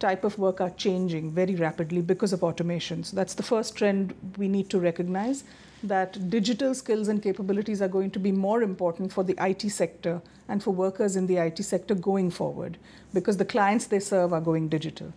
type 0.00 0.24
of 0.24 0.38
work 0.38 0.60
are 0.60 0.70
changing 0.70 1.30
very 1.30 1.54
rapidly 1.54 2.00
because 2.00 2.32
of 2.32 2.42
automation. 2.42 3.04
So 3.04 3.14
that's 3.14 3.34
the 3.34 3.42
first 3.42 3.76
trend 3.76 4.14
we 4.36 4.48
need 4.48 4.70
to 4.70 4.80
recognize 4.80 5.44
that 5.82 6.28
digital 6.28 6.74
skills 6.74 7.08
and 7.08 7.22
capabilities 7.22 7.80
are 7.80 7.88
going 7.88 8.10
to 8.10 8.18
be 8.18 8.32
more 8.32 8.62
important 8.62 9.12
for 9.12 9.24
the 9.24 9.34
IT 9.38 9.70
sector 9.70 10.20
and 10.48 10.62
for 10.62 10.72
workers 10.72 11.16
in 11.16 11.26
the 11.26 11.36
IT 11.36 11.62
sector 11.62 11.94
going 11.94 12.30
forward 12.30 12.76
because 13.14 13.36
the 13.36 13.44
clients 13.44 13.86
they 13.86 14.00
serve 14.00 14.32
are 14.32 14.40
going 14.40 14.68
digital. 14.68 15.12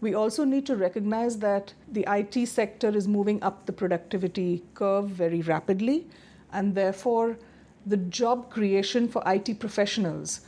We 0.00 0.14
also 0.14 0.44
need 0.44 0.66
to 0.66 0.76
recognize 0.76 1.38
that 1.38 1.72
the 1.90 2.04
IT 2.08 2.46
sector 2.46 2.88
is 2.88 3.06
moving 3.06 3.40
up 3.42 3.66
the 3.66 3.72
productivity 3.72 4.64
curve 4.74 5.08
very 5.08 5.42
rapidly, 5.42 6.08
and 6.52 6.74
therefore, 6.74 7.38
the 7.86 7.96
job 7.96 8.50
creation 8.50 9.08
for 9.08 9.22
IT 9.26 9.60
professionals 9.60 10.40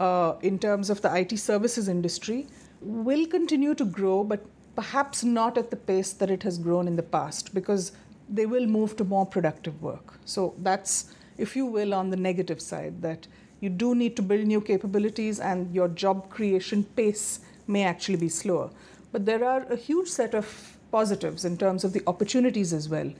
uh, 0.00 0.36
in 0.40 0.58
terms 0.58 0.88
of 0.88 1.02
the 1.02 1.14
IT 1.14 1.38
services 1.38 1.88
industry 1.88 2.46
will 2.82 3.26
continue 3.26 3.74
to 3.74 3.84
grow, 3.84 4.24
but 4.24 4.44
perhaps 4.74 5.22
not 5.22 5.58
at 5.58 5.70
the 5.70 5.76
pace 5.76 6.12
that 6.12 6.30
it 6.30 6.42
has 6.42 6.58
grown 6.58 6.86
in 6.86 6.96
the 6.96 7.02
past 7.02 7.54
because 7.54 7.92
they 8.28 8.46
will 8.46 8.66
move 8.66 8.96
to 8.96 9.04
more 9.04 9.26
productive 9.26 9.82
work. 9.82 10.18
So 10.24 10.54
that's, 10.58 11.14
if 11.38 11.54
you 11.54 11.66
will, 11.66 11.92
on 11.94 12.10
the 12.10 12.16
negative 12.16 12.60
side, 12.60 13.02
that 13.02 13.26
you 13.60 13.68
do 13.68 13.94
need 13.94 14.16
to 14.16 14.22
build 14.22 14.46
new 14.46 14.60
capabilities 14.60 15.38
and 15.38 15.72
your 15.74 15.88
job 15.88 16.30
creation 16.30 16.84
pace 16.84 17.40
may 17.66 17.84
actually 17.84 18.16
be 18.16 18.28
slower. 18.28 18.70
But 19.12 19.26
there 19.26 19.44
are 19.44 19.64
a 19.70 19.76
huge 19.76 20.08
set 20.08 20.34
of 20.34 20.78
positives 20.90 21.44
in 21.44 21.56
terms 21.56 21.84
of 21.84 21.92
the 21.92 22.02
opportunities 22.06 22.72
as 22.72 22.88
well. 22.88 23.12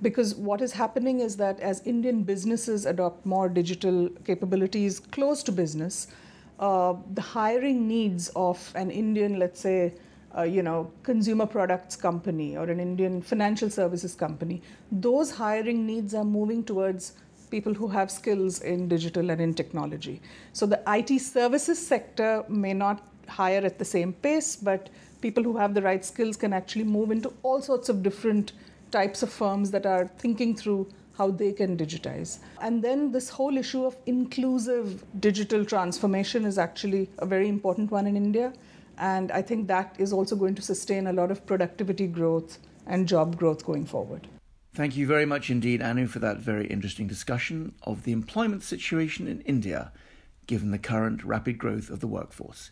Because 0.00 0.34
what 0.34 0.60
is 0.60 0.72
happening 0.72 1.20
is 1.20 1.36
that 1.36 1.60
as 1.60 1.80
Indian 1.84 2.22
businesses 2.22 2.86
adopt 2.86 3.24
more 3.24 3.48
digital 3.48 4.08
capabilities 4.24 4.98
close 4.98 5.42
to 5.44 5.52
business, 5.52 6.08
uh, 6.62 6.94
the 7.14 7.20
hiring 7.20 7.88
needs 7.88 8.30
of 8.36 8.72
an 8.76 8.88
Indian, 8.88 9.38
let's 9.38 9.60
say, 9.60 9.94
uh, 10.38 10.42
you 10.42 10.62
know, 10.62 10.90
consumer 11.02 11.44
products 11.44 11.96
company 11.96 12.56
or 12.56 12.64
an 12.70 12.78
Indian 12.78 13.20
financial 13.20 13.68
services 13.68 14.14
company, 14.14 14.62
those 14.92 15.32
hiring 15.32 15.84
needs 15.84 16.14
are 16.14 16.24
moving 16.24 16.62
towards 16.62 17.14
people 17.50 17.74
who 17.74 17.88
have 17.88 18.12
skills 18.12 18.60
in 18.60 18.86
digital 18.86 19.30
and 19.30 19.40
in 19.40 19.52
technology. 19.52 20.22
So 20.52 20.64
the 20.64 20.80
IT 20.86 21.18
services 21.18 21.84
sector 21.84 22.44
may 22.48 22.72
not 22.72 23.02
hire 23.26 23.64
at 23.64 23.80
the 23.80 23.84
same 23.84 24.12
pace, 24.12 24.54
but 24.54 24.88
people 25.20 25.42
who 25.42 25.56
have 25.56 25.74
the 25.74 25.82
right 25.82 26.04
skills 26.04 26.36
can 26.36 26.52
actually 26.52 26.84
move 26.84 27.10
into 27.10 27.32
all 27.42 27.60
sorts 27.60 27.88
of 27.88 28.04
different 28.04 28.52
types 28.92 29.24
of 29.24 29.32
firms 29.32 29.72
that 29.72 29.84
are 29.84 30.08
thinking 30.16 30.56
through 30.56 30.86
how 31.16 31.30
they 31.30 31.52
can 31.52 31.76
digitize. 31.76 32.38
And 32.60 32.82
then 32.82 33.12
this 33.12 33.28
whole 33.28 33.56
issue 33.56 33.84
of 33.84 33.96
inclusive 34.06 35.04
digital 35.20 35.64
transformation 35.64 36.44
is 36.44 36.58
actually 36.58 37.10
a 37.18 37.26
very 37.26 37.48
important 37.48 37.90
one 37.90 38.06
in 38.06 38.16
India. 38.16 38.52
And 38.98 39.32
I 39.32 39.42
think 39.42 39.68
that 39.68 39.96
is 39.98 40.12
also 40.12 40.36
going 40.36 40.54
to 40.56 40.62
sustain 40.62 41.06
a 41.06 41.12
lot 41.12 41.30
of 41.30 41.44
productivity 41.46 42.06
growth 42.06 42.58
and 42.86 43.06
job 43.06 43.36
growth 43.36 43.64
going 43.64 43.86
forward. 43.86 44.28
Thank 44.74 44.96
you 44.96 45.06
very 45.06 45.26
much 45.26 45.50
indeed, 45.50 45.82
Anu, 45.82 46.06
for 46.06 46.18
that 46.20 46.38
very 46.38 46.66
interesting 46.66 47.06
discussion 47.06 47.74
of 47.82 48.04
the 48.04 48.12
employment 48.12 48.62
situation 48.62 49.28
in 49.28 49.42
India, 49.42 49.92
given 50.46 50.70
the 50.70 50.78
current 50.78 51.22
rapid 51.24 51.58
growth 51.58 51.90
of 51.90 52.00
the 52.00 52.06
workforce. 52.06 52.70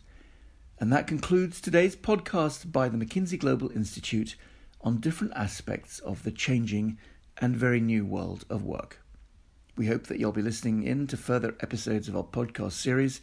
And 0.79 0.91
that 0.91 1.05
concludes 1.05 1.61
today's 1.61 1.95
podcast 1.95 2.71
by 2.71 2.89
the 2.89 2.97
McKinsey 2.97 3.37
Global 3.37 3.69
Institute 3.71 4.35
on 4.81 4.99
different 4.99 5.33
aspects 5.35 5.99
of 5.99 6.23
the 6.23 6.31
changing 6.31 6.97
and 7.37 7.55
very 7.55 7.79
new 7.79 8.05
world 8.05 8.45
of 8.49 8.63
work. 8.63 9.01
We 9.77 9.87
hope 9.87 10.07
that 10.07 10.19
you'll 10.19 10.31
be 10.31 10.41
listening 10.41 10.83
in 10.83 11.07
to 11.07 11.17
further 11.17 11.55
episodes 11.59 12.07
of 12.07 12.15
our 12.15 12.23
podcast 12.23 12.73
series, 12.73 13.21